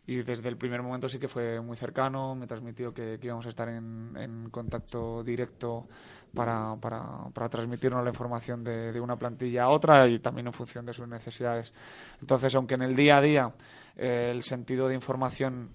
Y 0.06 0.16
desde 0.16 0.50
el 0.50 0.58
primer 0.58 0.82
momento 0.82 1.08
sí 1.08 1.18
que 1.18 1.28
fue 1.28 1.62
muy 1.62 1.78
cercano. 1.78 2.34
Me 2.34 2.46
transmitió 2.46 2.92
que, 2.92 3.18
íbamos 3.22 3.46
a 3.46 3.48
estar 3.48 3.70
en, 3.70 4.14
en 4.18 4.50
contacto 4.50 5.24
directo 5.24 5.86
para, 6.34 6.76
para, 6.76 7.30
para 7.32 7.48
transmitirnos 7.48 8.04
la 8.04 8.10
información 8.10 8.62
de, 8.62 8.92
de 8.92 9.00
una 9.00 9.16
plantilla 9.16 9.64
a 9.64 9.68
otra 9.70 10.06
y 10.08 10.18
también 10.18 10.46
en 10.48 10.52
función 10.52 10.84
de 10.84 10.92
sus 10.92 11.08
necesidades. 11.08 11.72
Entonces, 12.20 12.54
aunque 12.54 12.74
en 12.74 12.82
el 12.82 12.94
día 12.94 13.16
a 13.16 13.20
día 13.22 13.54
eh, 13.96 14.30
el 14.30 14.42
sentido 14.42 14.88
de 14.88 14.94
información 14.94 15.70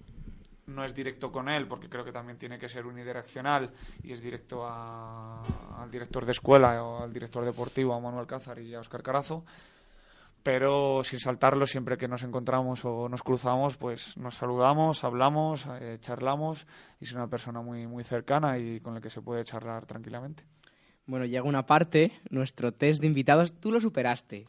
no 0.66 0.84
es 0.84 0.94
directo 0.94 1.30
con 1.32 1.48
él, 1.48 1.66
porque 1.66 1.88
creo 1.88 2.04
que 2.04 2.12
también 2.12 2.38
tiene 2.38 2.58
que 2.58 2.68
ser 2.68 2.86
unidireccional 2.86 3.70
y 4.02 4.12
es 4.12 4.20
directo 4.22 4.64
a- 4.66 5.42
al 5.82 5.90
director 5.90 6.24
de 6.24 6.32
escuela 6.32 6.82
o 6.84 7.02
al 7.02 7.12
director 7.12 7.44
deportivo, 7.44 7.94
a 7.94 8.00
Manuel 8.00 8.26
Cázar 8.26 8.58
y 8.60 8.74
a 8.74 8.80
Oscar 8.80 9.02
Carazo. 9.02 9.44
Pero 10.42 11.04
sin 11.04 11.20
saltarlo, 11.20 11.66
siempre 11.66 11.96
que 11.96 12.08
nos 12.08 12.24
encontramos 12.24 12.84
o 12.84 13.08
nos 13.08 13.22
cruzamos, 13.22 13.76
pues 13.76 14.16
nos 14.16 14.34
saludamos, 14.34 15.04
hablamos, 15.04 15.66
eh, 15.80 15.98
charlamos 16.00 16.66
y 17.00 17.04
es 17.04 17.12
una 17.12 17.28
persona 17.28 17.60
muy, 17.60 17.86
muy 17.86 18.02
cercana 18.02 18.58
y 18.58 18.80
con 18.80 18.94
la 18.94 19.00
que 19.00 19.08
se 19.10 19.22
puede 19.22 19.44
charlar 19.44 19.86
tranquilamente. 19.86 20.44
Bueno, 21.06 21.26
llega 21.26 21.44
una 21.44 21.64
parte, 21.64 22.12
nuestro 22.30 22.72
test 22.72 23.00
de 23.00 23.06
invitados, 23.06 23.54
tú 23.60 23.70
lo 23.70 23.80
superaste. 23.80 24.44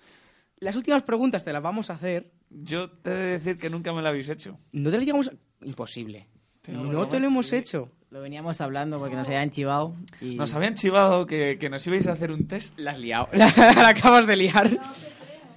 Las 0.60 0.76
últimas 0.76 1.04
preguntas 1.04 1.44
te 1.44 1.54
las 1.54 1.62
vamos 1.62 1.92
a 1.92 1.94
hacer. 1.94 2.32
Yo 2.50 2.90
te 2.90 3.12
he 3.12 3.14
de 3.14 3.32
decir 3.34 3.58
que 3.60 3.70
nunca 3.70 3.94
me 3.94 4.02
lo 4.02 4.08
habéis 4.08 4.30
hecho. 4.30 4.58
No 4.72 4.90
te 4.90 4.98
lo 4.98 5.02
digamos... 5.02 5.32
Imposible. 5.64 6.28
No, 6.68 7.08
te 7.08 7.20
lo 7.20 7.28
hemos 7.28 7.48
sí. 7.48 7.58
hecho. 7.58 7.90
Lo 8.10 8.22
veníamos 8.22 8.62
hablando 8.62 9.00
porque 9.00 9.16
nos 9.16 9.28
habían 9.28 9.50
chivado 9.50 9.96
y... 10.22 10.36
Nos 10.36 10.54
habían 10.54 10.76
chivado 10.76 11.26
que, 11.26 11.58
que 11.60 11.70
nos 11.70 11.86
ibais 11.88 12.06
a 12.08 12.12
hacer 12.14 12.32
un 12.32 12.48
test 12.48 12.78
La 12.80 12.92
has 12.92 13.00
liado. 13.00 13.28
La, 13.34 13.88
acabas 13.90 14.28
de 14.28 14.36
liar. 14.36 14.70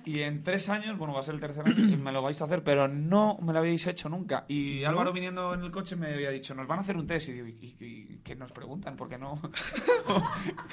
Y 0.07 0.21
en 0.23 0.43
tres 0.43 0.69
años, 0.69 0.97
bueno, 0.97 1.13
va 1.13 1.21
a 1.21 1.23
ser 1.25 1.35
el 1.35 1.41
tercer 1.41 1.67
año, 1.67 1.79
y 1.81 1.97
me 1.97 2.13
lo 2.13 2.23
vais 2.23 2.41
a 2.41 2.45
hacer, 2.45 2.63
pero 2.63 2.87
no 2.89 3.37
me 3.43 3.53
lo 3.53 3.59
habéis 3.59 3.87
hecho 3.89 4.09
nunca. 4.09 4.45
Y 4.49 4.85
Álvaro 4.85 5.13
viniendo 5.13 5.53
en 5.53 5.63
el 5.63 5.71
coche 5.73 5.97
me 5.97 6.15
había 6.15 6.31
dicho, 6.31 6.55
nos 6.55 6.67
van 6.69 6.79
a 6.79 6.83
hacer 6.83 6.97
un 6.97 7.07
test. 7.09 7.29
Y 7.29 7.33
digo, 7.33 7.47
¿y, 7.49 7.77
y- 7.79 7.85
y 8.15 8.21
qué 8.25 8.35
nos 8.37 8.53
preguntan? 8.53 8.97
Porque 8.97 9.19
no... 9.19 9.35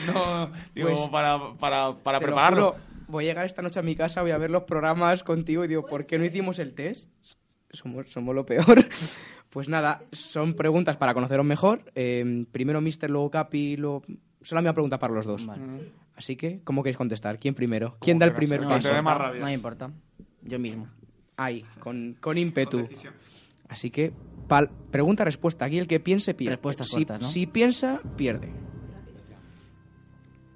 no, 0.08 0.52
digo, 0.74 0.89
Pues, 0.89 1.10
para, 1.10 1.54
para, 1.60 1.96
para 1.98 2.19
prepararlo. 2.19 2.72
juro, 2.74 2.84
voy 3.08 3.26
a 3.26 3.28
llegar 3.30 3.46
esta 3.46 3.62
noche 3.62 3.80
a 3.80 3.84
mi 3.84 3.96
casa, 3.96 4.22
voy 4.22 4.32
a 4.32 4.38
ver 4.38 4.52
los 4.52 4.63
programas 4.63 5.24
contigo 5.24 5.65
y 5.65 5.67
digo, 5.67 5.86
¿por 5.86 6.06
qué 6.06 6.17
no 6.17 6.26
hicimos 6.26 6.60
el 6.60 6.74
test? 6.74 7.10
Somos, 7.74 8.10
somos 8.12 8.34
lo 8.36 8.46
peor. 8.46 8.66
Pues 9.50 9.70
nada, 9.70 10.02
son 10.12 10.56
preguntas 10.56 10.98
para 10.98 11.14
conoceros 11.14 11.46
mejor. 11.46 11.84
Eh, 11.94 12.44
primero 12.52 12.82
Mister, 12.82 13.08
luego 13.12 13.30
Capi, 13.30 13.78
luego... 13.78 14.02
Son 14.42 14.56
la 14.56 14.62
misma 14.64 14.74
pregunta 14.74 14.98
para 14.98 15.14
los 15.14 15.28
dos. 15.28 15.46
Vale. 15.46 15.92
Así 16.16 16.36
que, 16.36 16.62
¿cómo 16.64 16.82
queréis 16.82 16.98
contestar? 16.98 17.38
¿Quién 17.38 17.54
primero? 17.54 17.96
¿Quién 18.02 18.18
da 18.18 18.26
el 18.26 18.34
primer 18.34 18.62
no, 18.62 18.70
No, 18.70 18.76
paso? 18.78 19.04
más 19.04 19.16
rabia. 19.16 19.42
no 19.42 19.46
me 19.46 19.54
importa. 19.54 19.92
Yo 20.42 20.58
mismo. 20.58 20.88
Ahí, 21.38 21.64
con, 21.80 22.18
con 22.20 22.36
ímpetu. 22.40 22.88
Con. 22.88 22.90
Así 23.70 23.92
que, 23.92 24.12
pal- 24.50 24.72
pregunta-respuesta. 24.90 25.66
Aquí 25.66 25.78
el 25.78 25.86
que 25.88 26.00
piense, 26.00 26.34
pierde. 26.34 26.56
Respuestas 26.56 26.88
si, 26.88 26.96
cortas, 26.96 27.22
¿no? 27.22 27.28
si 27.28 27.46
piensa, 27.46 28.02
pierde. 28.18 28.50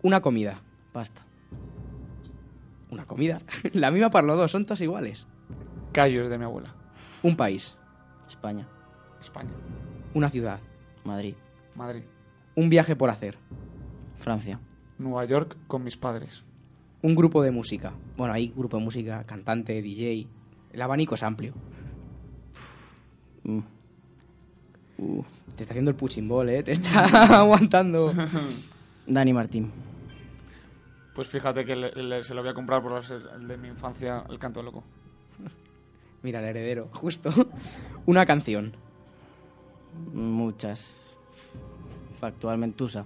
Una 0.02 0.22
comida. 0.22 0.60
Basta. 0.92 1.24
Una 2.90 3.06
comida. 3.06 3.38
la 3.74 3.92
misma 3.92 4.10
para 4.10 4.26
los 4.26 4.38
dos, 4.38 4.50
son 4.52 4.66
todas 4.66 4.82
iguales. 4.82 5.28
Callos 5.92 6.30
de 6.30 6.38
mi 6.40 6.46
abuela. 6.46 6.74
Un 7.24 7.36
país. 7.36 7.76
España. 8.28 8.68
España. 9.20 9.52
Una 10.14 10.30
ciudad. 10.30 10.60
Madrid. 11.04 11.36
Madrid. 11.76 12.04
Un 12.56 12.70
viaje 12.70 12.96
por 12.96 13.10
hacer. 13.10 13.38
Francia. 14.16 14.60
Nueva 14.98 15.26
York 15.26 15.58
con 15.68 15.84
mis 15.84 15.96
padres. 15.98 16.44
Un 17.02 17.16
grupo 17.16 17.42
de 17.44 17.52
música. 17.52 17.94
Bueno, 18.18 18.34
hay 18.34 18.48
grupo 18.48 18.78
de 18.78 18.84
música, 18.84 19.24
cantante, 19.26 19.82
DJ. 19.82 20.28
El 20.74 20.82
abanico 20.82 21.16
es 21.16 21.24
amplio. 21.24 21.54
Mm. 23.44 23.60
Uh. 24.98 25.24
Te 25.56 25.64
está 25.64 25.74
haciendo 25.74 25.92
el 25.92 25.98
puchimbol, 25.98 26.50
¿eh? 26.50 26.64
Te 26.64 26.72
está 26.72 27.38
aguantando. 27.40 28.12
Dani 29.06 29.34
Martín. 29.34 29.72
Pues 31.14 31.28
fíjate 31.28 31.66
que 31.66 31.76
le- 31.76 31.92
le- 31.92 32.24
se 32.24 32.34
lo 32.34 32.42
voy 32.42 32.50
a 32.50 32.54
comprar 32.54 32.82
por 32.82 33.02
ser 33.04 33.22
el 33.36 33.48
de 33.48 33.58
mi 33.58 33.68
infancia, 33.70 34.24
El 34.30 34.38
Canto 34.40 34.62
Loco. 34.62 34.84
Mira, 36.28 36.40
el 36.42 36.46
heredero, 36.48 36.90
justo. 36.92 37.30
Una 38.06 38.26
canción. 38.26 38.74
Muchas. 40.13 41.16
Factualmente 42.20 42.76
Tusa. 42.76 43.06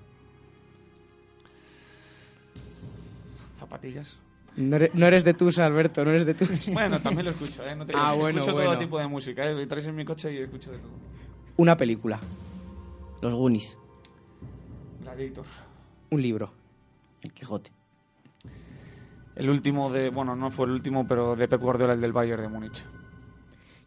Zapatillas. 3.60 4.18
No 4.56 4.76
eres, 4.78 4.96
no 4.96 5.06
eres 5.06 5.24
de 5.24 5.36
Tusa, 5.36 5.68
Alberto, 5.68 6.04
no 6.04 6.10
eres 6.10 6.26
de 6.26 6.34
Tusa. 6.34 6.54
Bueno, 6.74 7.00
también 7.00 7.26
lo 7.26 7.32
escucho, 7.32 7.64
¿eh? 7.64 7.76
No 7.76 7.86
te 7.86 7.94
Ah, 7.96 8.10
digo, 8.14 8.24
bueno, 8.24 8.40
escucho 8.40 8.56
bueno. 8.56 8.72
todo 8.72 8.80
tipo 8.80 8.98
de 8.98 9.06
música, 9.08 9.48
¿eh? 9.48 9.68
Traes 9.68 9.86
en 9.86 9.96
mi 9.96 10.04
coche 10.04 10.34
y 10.34 10.38
escucho 10.40 10.72
de 10.72 10.80
todo. 10.80 10.90
Una 11.58 11.78
película. 11.78 12.20
Los 13.22 13.36
Goonies. 13.36 13.78
Gladiator. 15.02 15.46
Un 16.10 16.22
libro. 16.24 16.52
El 17.22 17.32
Quijote. 17.34 17.72
El 19.36 19.48
último 19.48 19.92
de, 19.92 20.10
bueno, 20.10 20.36
no 20.36 20.50
fue 20.50 20.66
el 20.66 20.72
último, 20.72 21.08
pero 21.08 21.36
de 21.36 21.48
Pep 21.48 21.62
Guardiola, 21.62 21.94
el 21.94 22.02
del 22.02 22.14
Bayern 22.14 22.42
de 22.42 22.48
Múnich. 22.50 22.84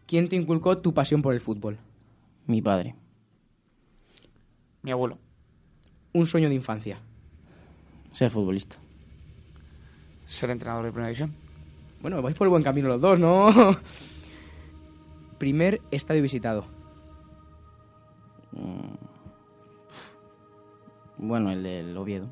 ¿Quién 0.06 0.28
te 0.28 0.36
inculcó 0.36 0.78
tu 0.78 0.92
pasión 0.92 1.22
por 1.22 1.34
el 1.34 1.40
fútbol? 1.40 1.78
Mi 2.46 2.60
padre. 2.60 2.94
Mi 4.82 4.90
abuelo. 4.90 5.18
Un 6.12 6.26
sueño 6.26 6.48
de 6.48 6.54
infancia. 6.54 6.98
Ser 8.12 8.30
futbolista. 8.30 8.76
Ser 10.24 10.50
entrenador 10.50 10.84
de 10.84 10.92
primera 10.92 11.08
división. 11.08 11.34
Bueno, 12.00 12.20
vais 12.22 12.36
por 12.36 12.46
el 12.46 12.50
buen 12.50 12.62
camino 12.62 12.88
los 12.88 13.00
dos, 13.00 13.18
¿no? 13.18 13.48
Primer 15.38 15.80
estadio 15.90 16.22
visitado. 16.22 16.66
Bueno, 21.16 21.50
el 21.50 21.62
del 21.62 21.96
Oviedo. 21.96 22.28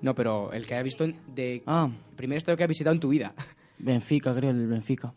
No, 0.00 0.14
pero 0.14 0.52
el 0.52 0.66
que 0.66 0.74
haya 0.74 0.82
visto 0.82 1.06
de... 1.34 1.62
Ah, 1.66 1.90
Primer 2.16 2.38
estadio 2.38 2.56
que 2.56 2.64
ha 2.64 2.66
visitado 2.68 2.94
en 2.94 3.00
tu 3.00 3.08
vida. 3.08 3.34
Benfica, 3.78 4.34
creo, 4.34 4.50
el 4.50 4.66
Benfica. 4.66 5.12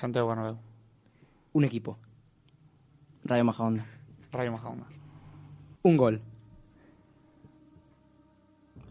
Santiago 0.00 0.28
Bernabéu. 0.28 0.58
Un 1.52 1.64
equipo. 1.64 1.98
Rayo 3.24 3.44
Majadahonda. 3.44 3.86
Rayo 4.32 4.52
Majadahonda. 4.52 4.86
Un 5.82 5.96
gol. 5.96 6.20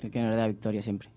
El 0.01 0.11
que 0.11 0.21
nos 0.21 0.35
da 0.35 0.47
victoria 0.47 0.81
siempre. 0.81 1.09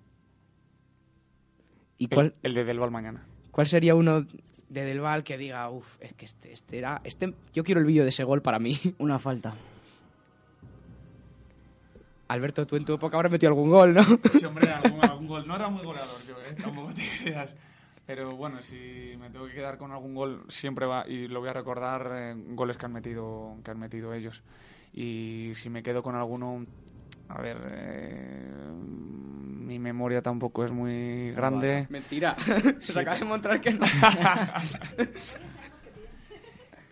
¿Y 1.99 2.05
El, 2.05 2.11
cuál, 2.11 2.35
el 2.43 2.55
de 2.55 2.65
Del 2.65 2.79
Val 2.81 2.91
mañana. 2.91 3.25
cuál 3.53 3.67
sería 3.67 3.95
uno 3.95 4.23
de 4.69 4.85
Del 4.85 5.01
Val 5.01 5.23
que 5.25 5.37
diga, 5.39 5.69
uff, 5.71 5.97
es 6.01 6.13
que 6.15 6.25
este, 6.25 6.53
este 6.53 6.79
era... 6.79 7.01
Este, 7.05 7.35
yo 7.53 7.63
quiero 7.63 7.81
el 7.81 7.87
vídeo 7.87 8.03
de 8.03 8.09
ese 8.09 8.25
gol 8.25 8.43
para 8.43 8.59
mí. 8.59 8.79
Una 8.99 9.19
falta. 9.19 9.55
Alberto, 12.29 12.67
tú 12.67 12.77
en 12.77 12.85
tu 12.87 12.95
época 12.95 13.17
habrás 13.19 13.31
metido 13.31 13.51
algún 13.51 13.69
gol, 13.69 13.93
¿no? 13.93 14.03
Sí, 14.33 14.45
hombre, 14.47 14.71
algún, 14.73 15.05
algún 15.05 15.27
gol. 15.27 15.47
No 15.47 15.55
era 15.55 15.69
muy 15.69 15.85
goleador 15.85 16.23
yo, 16.27 16.35
¿eh? 16.43 16.55
Tampoco 16.61 16.95
te 16.95 17.03
creas. 17.23 17.55
Pero 18.07 18.37
bueno, 18.37 18.63
si 18.63 19.15
me 19.19 19.31
tengo 19.31 19.47
que 19.47 19.55
quedar 19.55 19.79
con 19.79 19.93
algún 19.93 20.15
gol, 20.15 20.45
siempre 20.49 20.87
va, 20.87 21.05
y 21.07 21.29
lo 21.29 21.41
voy 21.41 21.51
a 21.51 21.53
recordar, 21.53 22.11
eh, 22.15 22.35
goles 22.49 22.77
que 22.77 22.87
han 22.87 22.93
metido 22.93 23.57
que 23.65 23.71
han 23.71 23.79
metido 23.79 24.13
ellos. 24.13 24.43
Y 24.93 25.53
si 25.55 25.71
me 25.71 25.83
quedo 25.83 26.03
con 26.03 26.17
alguno, 26.17 26.67
a 27.29 27.41
ver, 27.41 27.59
eh, 27.71 28.51
mi 28.83 29.79
memoria 29.79 30.21
tampoco 30.21 30.65
es 30.65 30.73
muy 30.73 31.31
grande. 31.33 31.87
Mentira. 31.89 32.37
Se 32.79 33.01
acaba 33.01 33.19
de 33.19 33.25
mostrar 33.25 33.61
que 33.61 33.73
no. 33.73 33.87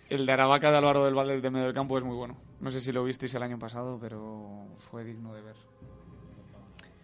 El 0.09 0.27
de 0.27 0.33
Aravaca 0.33 0.71
de 0.71 0.79
Álvaro 0.79 1.05
del 1.05 1.15
Valle 1.15 1.41
de 1.41 1.51
medio 1.51 1.67
del 1.67 1.75
campo 1.75 1.99
es 1.99 2.05
muy 2.05 2.17
bueno. 2.17 2.37
No 2.61 2.71
sé 2.71 2.81
si 2.81 2.91
lo 2.93 3.05
visteis 3.05 3.35
el 3.35 3.43
año 3.43 3.59
pasado, 3.59 3.99
pero 4.01 4.67
fue 4.91 5.05
digno 5.05 5.35
de 5.35 5.43
ver. 5.43 5.57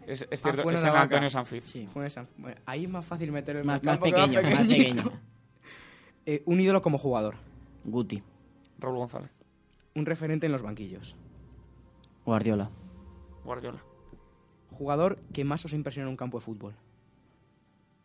Es, 0.06 0.22
es 0.30 0.44
Ah, 0.44 0.52
cierto, 0.52 0.70
es 0.70 0.84
Aravaca. 0.84 1.16
Antonio. 1.18 1.60
Sí. 1.62 1.88
Fue 1.92 2.04
en 2.04 2.10
San- 2.10 2.28
bueno, 2.38 2.56
ahí 2.64 2.84
es 2.84 2.90
más 2.90 3.04
fácil 3.04 3.32
meter 3.32 3.56
el 3.56 3.64
Más, 3.64 3.82
más 3.82 3.98
campo 3.98 4.06
que 4.06 4.12
más 4.12 4.28
pequeño, 4.30 4.42
más 4.56 4.66
pequeño. 4.66 5.02
pequeño. 5.04 5.12
Eh, 6.28 6.42
un 6.46 6.58
ídolo 6.60 6.82
como 6.82 6.98
jugador. 6.98 7.36
Guti, 7.84 8.20
Raúl 8.80 8.96
González, 8.96 9.30
Un 9.94 10.06
referente 10.06 10.46
en 10.46 10.50
los 10.52 10.60
banquillos. 10.60 11.14
Guardiola, 12.24 12.68
Guardiola. 13.44 13.78
Jugador 14.72 15.18
que 15.32 15.44
más 15.44 15.64
os 15.64 15.72
impresiona 15.72 16.08
en 16.08 16.10
un 16.10 16.16
campo 16.16 16.38
de 16.38 16.44
fútbol. 16.44 16.74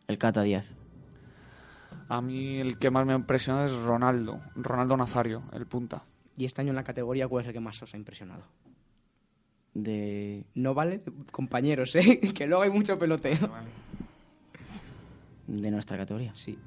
el 0.06 0.18
Cata 0.18 0.42
Díaz, 0.42 0.72
A 2.08 2.20
mí 2.20 2.58
el 2.60 2.78
que 2.78 2.90
más 2.92 3.04
me 3.04 3.12
ha 3.12 3.16
impresionado 3.16 3.64
es 3.64 3.74
Ronaldo, 3.74 4.40
Ronaldo 4.54 4.96
Nazario, 4.96 5.42
el 5.52 5.66
punta. 5.66 6.04
Y 6.36 6.44
este 6.44 6.60
año 6.60 6.70
en 6.70 6.76
la 6.76 6.84
categoría, 6.84 7.26
¿cuál 7.26 7.42
es 7.42 7.48
el 7.48 7.54
que 7.54 7.60
más 7.60 7.82
os 7.82 7.92
ha 7.92 7.96
impresionado? 7.96 8.44
De, 9.74 10.44
No 10.54 10.74
vale 10.74 11.02
compañeros, 11.30 11.94
¿eh? 11.96 12.20
que 12.20 12.46
luego 12.46 12.62
hay 12.62 12.70
mucho 12.70 12.98
peloteo. 12.98 13.50
de 15.46 15.70
nuestra 15.70 15.96
categoría. 15.96 16.34
Sí. 16.34 16.58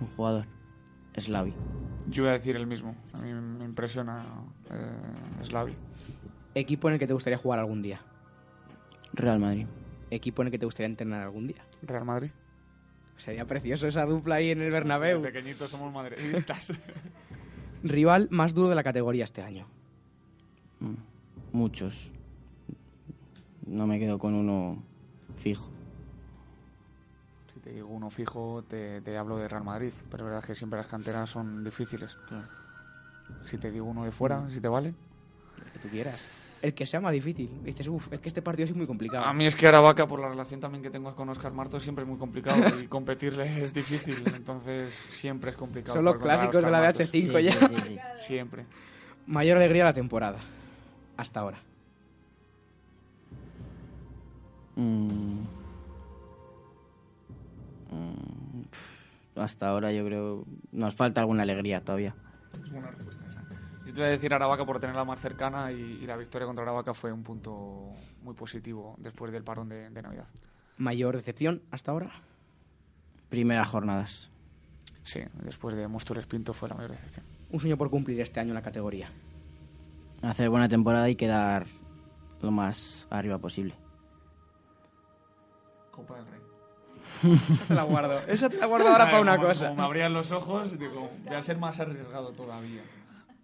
Un 0.00 0.08
jugador, 0.08 0.46
Slavi, 1.16 1.54
Yo 2.08 2.24
voy 2.24 2.30
a 2.30 2.34
decir 2.34 2.56
el 2.56 2.66
mismo. 2.66 2.96
A 3.12 3.18
mí 3.18 3.32
me 3.32 3.64
impresiona 3.64 4.24
eh, 4.70 5.44
Slavi. 5.44 5.74
Equipo 6.54 6.88
en 6.88 6.94
el 6.94 7.00
que 7.00 7.06
te 7.06 7.12
gustaría 7.12 7.38
jugar 7.38 7.58
algún 7.58 7.82
día. 7.82 8.00
Real 9.12 9.38
Madrid, 9.38 9.66
Equipo 10.10 10.42
en 10.42 10.48
el 10.48 10.52
que 10.52 10.58
te 10.58 10.64
gustaría 10.66 10.88
entrenar 10.88 11.22
algún 11.22 11.46
día. 11.46 11.64
Real 11.82 12.04
Madrid. 12.04 12.30
Sería 13.16 13.46
precioso 13.46 13.86
esa 13.86 14.04
dupla 14.04 14.36
ahí 14.36 14.50
en 14.50 14.60
el 14.60 14.70
Bernabéu. 14.70 15.22
Pequeñitos 15.22 15.70
somos 15.70 15.92
madridistas. 15.92 16.72
Rival 17.82 18.28
más 18.30 18.52
duro 18.54 18.68
de 18.68 18.74
la 18.74 18.82
categoría 18.82 19.24
este 19.24 19.42
año. 19.42 19.66
Mm, 20.80 20.94
muchos. 21.52 22.11
No 23.66 23.86
me 23.86 23.98
quedo 23.98 24.18
con 24.18 24.34
uno 24.34 24.82
fijo. 25.36 25.68
si 27.52 27.60
te 27.60 27.70
digo 27.72 27.88
uno 27.88 28.10
fijo, 28.10 28.64
te, 28.68 29.00
te 29.02 29.16
hablo 29.16 29.36
de 29.38 29.48
Real 29.48 29.64
Madrid. 29.64 29.92
Pero 30.10 30.24
es 30.24 30.30
verdad 30.32 30.44
que 30.46 30.54
siempre 30.54 30.78
las 30.78 30.86
canteras 30.88 31.30
son 31.30 31.62
difíciles. 31.64 32.16
Claro. 32.28 32.46
Si 33.44 33.58
te 33.58 33.70
digo 33.70 33.86
uno 33.86 34.04
de 34.04 34.12
fuera, 34.12 34.48
si 34.50 34.60
te 34.60 34.68
vale. 34.68 34.94
El 35.64 35.72
que 35.72 35.78
tú 35.78 35.88
quieras. 35.88 36.20
El 36.60 36.74
que 36.74 36.86
sea 36.86 37.00
más 37.00 37.12
difícil. 37.12 37.50
Dices, 37.64 37.88
uff, 37.88 38.12
es 38.12 38.20
que 38.20 38.28
este 38.28 38.40
partido 38.40 38.68
es 38.68 38.76
muy 38.76 38.86
complicado. 38.86 39.24
A 39.24 39.32
mí 39.32 39.46
es 39.46 39.56
que 39.56 39.66
Aravaca, 39.66 40.06
por 40.06 40.20
la 40.20 40.28
relación 40.28 40.60
también 40.60 40.82
que 40.82 40.90
tengo 40.90 41.14
con 41.16 41.28
Oscar 41.28 41.52
Marto, 41.52 41.80
siempre 41.80 42.04
es 42.04 42.08
muy 42.08 42.18
complicado 42.18 42.78
y 42.80 42.86
competirle 42.88 43.62
es 43.62 43.74
difícil. 43.74 44.22
Entonces 44.34 44.92
siempre 45.10 45.50
es 45.50 45.56
complicado. 45.56 45.94
Son 45.94 46.04
los 46.04 46.16
clásicos 46.18 46.56
de 46.56 46.70
la 46.70 46.78
Óscar 46.80 46.84
Martos. 46.84 47.12
BH5 47.12 47.38
Sí, 47.38 47.42
ya. 47.42 47.82
sí. 47.84 47.98
Siempre. 48.26 48.66
Mayor 49.26 49.56
alegría 49.56 49.82
de 49.84 49.90
la 49.90 49.94
temporada. 49.94 50.38
Hasta 51.16 51.40
ahora. 51.40 51.58
Mm. 54.76 55.40
Mm, 57.90 58.64
Hasta 59.36 59.68
ahora 59.68 59.92
yo 59.92 60.04
creo 60.04 60.44
nos 60.72 60.94
falta 60.94 61.20
alguna 61.20 61.42
alegría 61.42 61.80
todavía. 61.80 62.14
Es 62.64 62.70
buena 62.70 62.90
respuesta 62.90 63.24
esa. 63.28 63.42
Yo 63.86 63.92
te 63.92 64.00
voy 64.00 64.08
a 64.08 64.12
decir 64.12 64.32
Aravaca 64.32 64.64
por 64.64 64.80
tenerla 64.80 65.04
más 65.04 65.20
cercana 65.20 65.72
y, 65.72 65.80
y 66.02 66.06
la 66.06 66.16
victoria 66.16 66.46
contra 66.46 66.62
Aravaca 66.62 66.94
fue 66.94 67.12
un 67.12 67.22
punto 67.22 67.92
muy 68.22 68.34
positivo 68.34 68.94
después 68.98 69.32
del 69.32 69.42
parón 69.44 69.68
de, 69.68 69.90
de 69.90 70.02
Navidad. 70.02 70.26
Mayor 70.78 71.16
decepción 71.16 71.62
hasta 71.70 71.90
ahora. 71.92 72.12
Primeras 73.28 73.68
jornadas. 73.68 74.30
Sí, 75.04 75.20
después 75.44 75.74
de 75.76 75.88
Móstoles 75.88 76.26
Pinto 76.26 76.52
fue 76.52 76.68
la 76.68 76.76
mayor 76.76 76.92
decepción. 76.92 77.26
Un 77.50 77.60
sueño 77.60 77.76
por 77.76 77.90
cumplir 77.90 78.20
este 78.20 78.40
año 78.40 78.50
en 78.50 78.54
la 78.54 78.62
categoría. 78.62 79.10
Hacer 80.22 80.48
buena 80.48 80.68
temporada 80.68 81.08
y 81.10 81.16
quedar 81.16 81.66
lo 82.40 82.50
más 82.50 83.06
arriba 83.10 83.38
posible. 83.38 83.74
Copa 85.92 86.16
del 86.16 86.26
Rey. 86.26 86.40
Esa 87.52 87.66
te 87.68 87.74
la 87.74 87.82
guardo. 87.84 88.18
Esa 88.26 88.50
te 88.50 88.56
la 88.56 88.66
guardo 88.66 88.88
ahora 88.88 89.04
para 89.10 89.20
una 89.20 89.38
cosa. 89.38 89.68
Como 89.68 89.80
me 89.82 89.86
abrían 89.86 90.12
los 90.12 90.32
ojos, 90.32 90.76
digo, 90.78 91.10
voy 91.24 91.36
a 91.36 91.42
ser 91.42 91.58
más 91.58 91.78
arriesgado 91.78 92.32
todavía. 92.32 92.82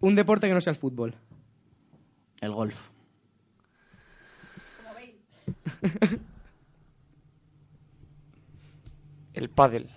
Un 0.01 0.15
deporte 0.15 0.47
que 0.47 0.53
no 0.53 0.59
sea 0.59 0.71
el 0.71 0.77
fútbol. 0.77 1.15
El 2.41 2.51
golf. 2.51 2.75
El 9.33 9.49
pádel. 9.49 9.89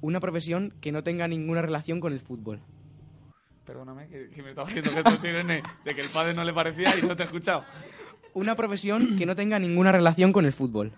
Una 0.00 0.20
profesión 0.20 0.72
que 0.80 0.92
no 0.92 1.02
tenga 1.02 1.28
ninguna 1.28 1.60
relación 1.60 2.00
con 2.00 2.14
el 2.14 2.20
fútbol. 2.20 2.60
Perdóname, 3.66 4.08
que, 4.08 4.30
que 4.30 4.42
me 4.42 4.50
estaba 4.50 4.68
haciendo 4.68 4.90
gestos 4.92 5.22
Irene 5.24 5.62
de 5.84 5.94
que 5.94 6.00
el 6.00 6.08
pádel 6.08 6.34
no 6.36 6.44
le 6.44 6.54
parecía 6.54 6.98
y 6.98 7.02
no 7.02 7.14
te 7.14 7.24
he 7.24 7.26
escuchado. 7.26 7.62
Una 8.32 8.54
profesión 8.56 9.18
que 9.18 9.26
no 9.26 9.34
tenga 9.34 9.58
ninguna 9.58 9.92
relación 9.92 10.32
con 10.32 10.46
el 10.46 10.52
fútbol. 10.52 10.92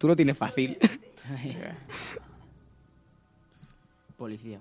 Tú 0.00 0.08
lo 0.08 0.16
tienes 0.16 0.38
fácil. 0.38 0.78
Policía. 4.16 4.58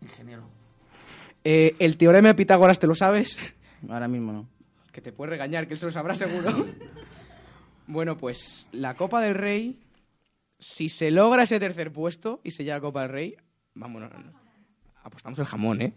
Ingeniero. 0.00 0.48
Eh, 1.42 1.74
el 1.80 1.96
teorema 1.96 2.28
de 2.28 2.34
Pitágoras, 2.36 2.78
¿te 2.78 2.86
lo 2.86 2.94
sabes? 2.94 3.36
Ahora 3.88 4.06
mismo 4.06 4.32
no. 4.32 4.48
Que 4.92 5.00
te 5.00 5.10
puede 5.10 5.30
regañar, 5.30 5.66
que 5.66 5.72
él 5.72 5.78
se 5.80 5.86
lo 5.86 5.90
sabrá 5.90 6.14
seguro. 6.14 6.68
bueno, 7.88 8.16
pues 8.16 8.68
la 8.70 8.94
Copa 8.94 9.20
del 9.22 9.34
Rey, 9.34 9.80
si 10.60 10.88
se 10.88 11.10
logra 11.10 11.42
ese 11.42 11.58
tercer 11.58 11.92
puesto 11.92 12.40
y 12.44 12.52
se 12.52 12.62
lleva 12.62 12.76
la 12.76 12.82
Copa 12.82 13.02
del 13.02 13.10
Rey, 13.10 13.36
vámonos. 13.74 14.12
Apostamos 15.02 15.36
el 15.40 15.46
jamón, 15.46 15.82
¿eh? 15.82 15.94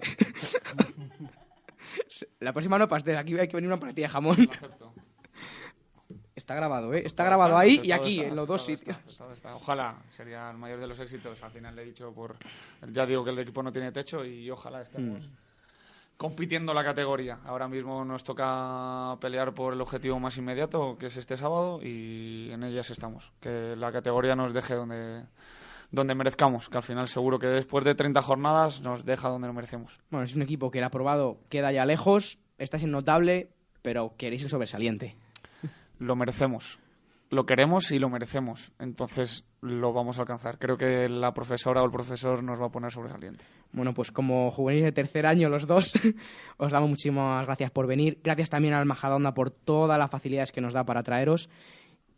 la 2.39 2.53
próxima 2.53 2.79
no 2.79 2.87
pastel, 2.87 3.17
aquí 3.17 3.37
hay 3.37 3.47
que 3.47 3.57
venir 3.57 3.67
una 3.67 3.79
partida 3.79 4.07
de 4.07 4.13
jamón. 4.13 4.49
Está 6.41 6.55
grabado, 6.55 6.91
¿eh? 6.95 7.03
Está 7.05 7.23
grabado 7.23 7.55
ahí 7.55 7.79
y 7.83 7.91
aquí, 7.91 8.17
está, 8.17 8.29
en 8.29 8.35
los 8.35 8.47
dos 8.47 8.63
sitios. 8.65 8.97
Ojalá 9.53 9.95
sería 10.09 10.49
el 10.49 10.57
mayor 10.57 10.79
de 10.79 10.87
los 10.87 10.99
éxitos. 10.99 11.41
Al 11.43 11.51
final 11.51 11.75
le 11.75 11.83
he 11.83 11.85
dicho 11.85 12.11
por. 12.11 12.35
Ya 12.91 13.05
digo 13.05 13.23
que 13.23 13.29
el 13.29 13.37
equipo 13.37 13.61
no 13.61 13.71
tiene 13.71 13.91
techo 13.91 14.25
y 14.25 14.49
ojalá 14.49 14.81
estemos 14.81 15.27
Mm. 15.29 15.33
compitiendo 16.17 16.73
la 16.73 16.83
categoría. 16.83 17.39
Ahora 17.45 17.67
mismo 17.67 18.03
nos 18.03 18.23
toca 18.23 19.17
pelear 19.21 19.53
por 19.53 19.73
el 19.73 19.81
objetivo 19.81 20.19
más 20.19 20.35
inmediato, 20.37 20.97
que 20.97 21.07
es 21.07 21.15
este 21.17 21.37
sábado, 21.37 21.79
y 21.83 22.49
en 22.51 22.63
ellas 22.63 22.89
estamos. 22.89 23.31
Que 23.39 23.75
la 23.77 23.91
categoría 23.91 24.35
nos 24.35 24.51
deje 24.51 24.73
donde, 24.73 25.23
donde 25.91 26.15
merezcamos. 26.15 26.69
Que 26.69 26.77
al 26.77 26.83
final 26.83 27.07
seguro 27.07 27.37
que 27.37 27.47
después 27.47 27.85
de 27.85 27.93
30 27.93 28.19
jornadas 28.23 28.81
nos 28.81 29.05
deja 29.05 29.29
donde 29.29 29.47
lo 29.47 29.53
merecemos. 29.53 29.99
Bueno, 30.09 30.23
es 30.23 30.35
un 30.35 30.41
equipo 30.41 30.71
que 30.71 30.79
el 30.79 30.85
aprobado 30.85 31.37
queda 31.49 31.71
ya 31.71 31.85
lejos, 31.85 32.39
está 32.57 32.79
siendo 32.79 32.97
notable, 32.97 33.51
pero 33.83 34.15
queréis 34.17 34.41
el 34.43 34.49
sobresaliente. 34.49 35.15
Lo 36.01 36.15
merecemos. 36.15 36.79
Lo 37.29 37.45
queremos 37.45 37.91
y 37.91 37.99
lo 37.99 38.09
merecemos. 38.09 38.73
Entonces 38.79 39.45
lo 39.61 39.93
vamos 39.93 40.17
a 40.17 40.21
alcanzar. 40.21 40.57
Creo 40.57 40.77
que 40.77 41.07
la 41.07 41.33
profesora 41.33 41.81
o 41.81 41.85
el 41.85 41.91
profesor 41.91 42.43
nos 42.43 42.59
va 42.59 42.65
a 42.65 42.71
poner 42.71 42.91
sobresaliente. 42.91 43.45
Bueno, 43.71 43.93
pues 43.93 44.11
como 44.11 44.51
juveniles 44.51 44.87
de 44.87 44.91
tercer 44.91 45.25
año 45.25 45.47
los 45.47 45.67
dos, 45.67 45.93
os 46.57 46.71
damos 46.71 46.89
muchísimas 46.89 47.45
gracias 47.45 47.71
por 47.71 47.87
venir. 47.87 48.19
Gracias 48.23 48.49
también 48.49 48.73
al 48.73 48.85
Majadahonda 48.85 49.33
por 49.33 49.51
todas 49.51 49.97
las 49.97 50.11
facilidades 50.11 50.51
que 50.51 50.59
nos 50.59 50.73
da 50.73 50.83
para 50.83 51.03
traeros. 51.03 51.49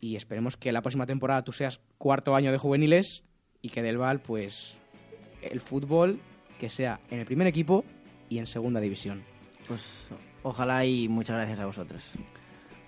Y 0.00 0.16
esperemos 0.16 0.56
que 0.56 0.72
la 0.72 0.82
próxima 0.82 1.06
temporada 1.06 1.44
tú 1.44 1.52
seas 1.52 1.80
cuarto 1.98 2.34
año 2.34 2.50
de 2.50 2.58
juveniles 2.58 3.24
y 3.62 3.68
que 3.68 3.82
del 3.82 3.98
Val, 3.98 4.20
pues, 4.20 4.76
el 5.42 5.60
fútbol 5.60 6.20
que 6.58 6.68
sea 6.68 7.00
en 7.10 7.20
el 7.20 7.26
primer 7.26 7.46
equipo 7.46 7.84
y 8.28 8.38
en 8.38 8.46
segunda 8.46 8.80
división. 8.80 9.22
Pues 9.68 10.10
ojalá 10.42 10.84
y 10.84 11.08
muchas 11.08 11.36
gracias 11.36 11.60
a 11.60 11.66
vosotros. 11.66 12.16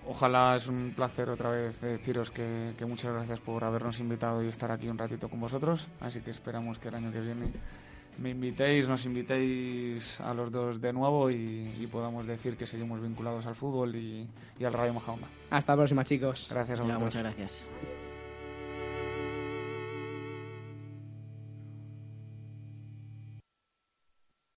Ojalá 0.09 0.55
es 0.55 0.67
un 0.67 0.93
placer 0.95 1.29
otra 1.29 1.49
vez 1.51 1.79
deciros 1.81 2.31
que, 2.31 2.73
que 2.77 2.85
muchas 2.85 3.13
gracias 3.13 3.39
por 3.39 3.63
habernos 3.63 3.99
invitado 3.99 4.41
y 4.43 4.47
estar 4.47 4.71
aquí 4.71 4.87
un 4.87 4.97
ratito 4.97 5.27
con 5.29 5.39
vosotros. 5.39 5.87
Así 5.99 6.21
que 6.21 6.31
esperamos 6.31 6.79
que 6.79 6.87
el 6.87 6.95
año 6.95 7.11
que 7.11 7.19
viene 7.19 7.51
me 8.17 8.29
invitéis, 8.31 8.87
nos 8.87 9.05
invitéis 9.05 10.19
a 10.21 10.33
los 10.33 10.51
dos 10.51 10.81
de 10.81 10.91
nuevo 10.93 11.29
y, 11.29 11.75
y 11.79 11.87
podamos 11.87 12.25
decir 12.25 12.55
que 12.57 12.65
seguimos 12.65 13.01
vinculados 13.01 13.45
al 13.45 13.55
fútbol 13.55 13.95
y, 13.95 14.27
y 14.59 14.63
al 14.65 14.73
Radio 14.73 14.93
Majadahonda. 14.93 15.27
Hasta 15.51 15.73
la 15.73 15.77
próxima, 15.77 16.03
chicos. 16.03 16.47
Gracias 16.49 16.79
a 16.79 16.83
Ya, 16.83 16.87
vosotros. 16.97 17.03
muchas 17.15 17.23
gracias. 17.23 17.96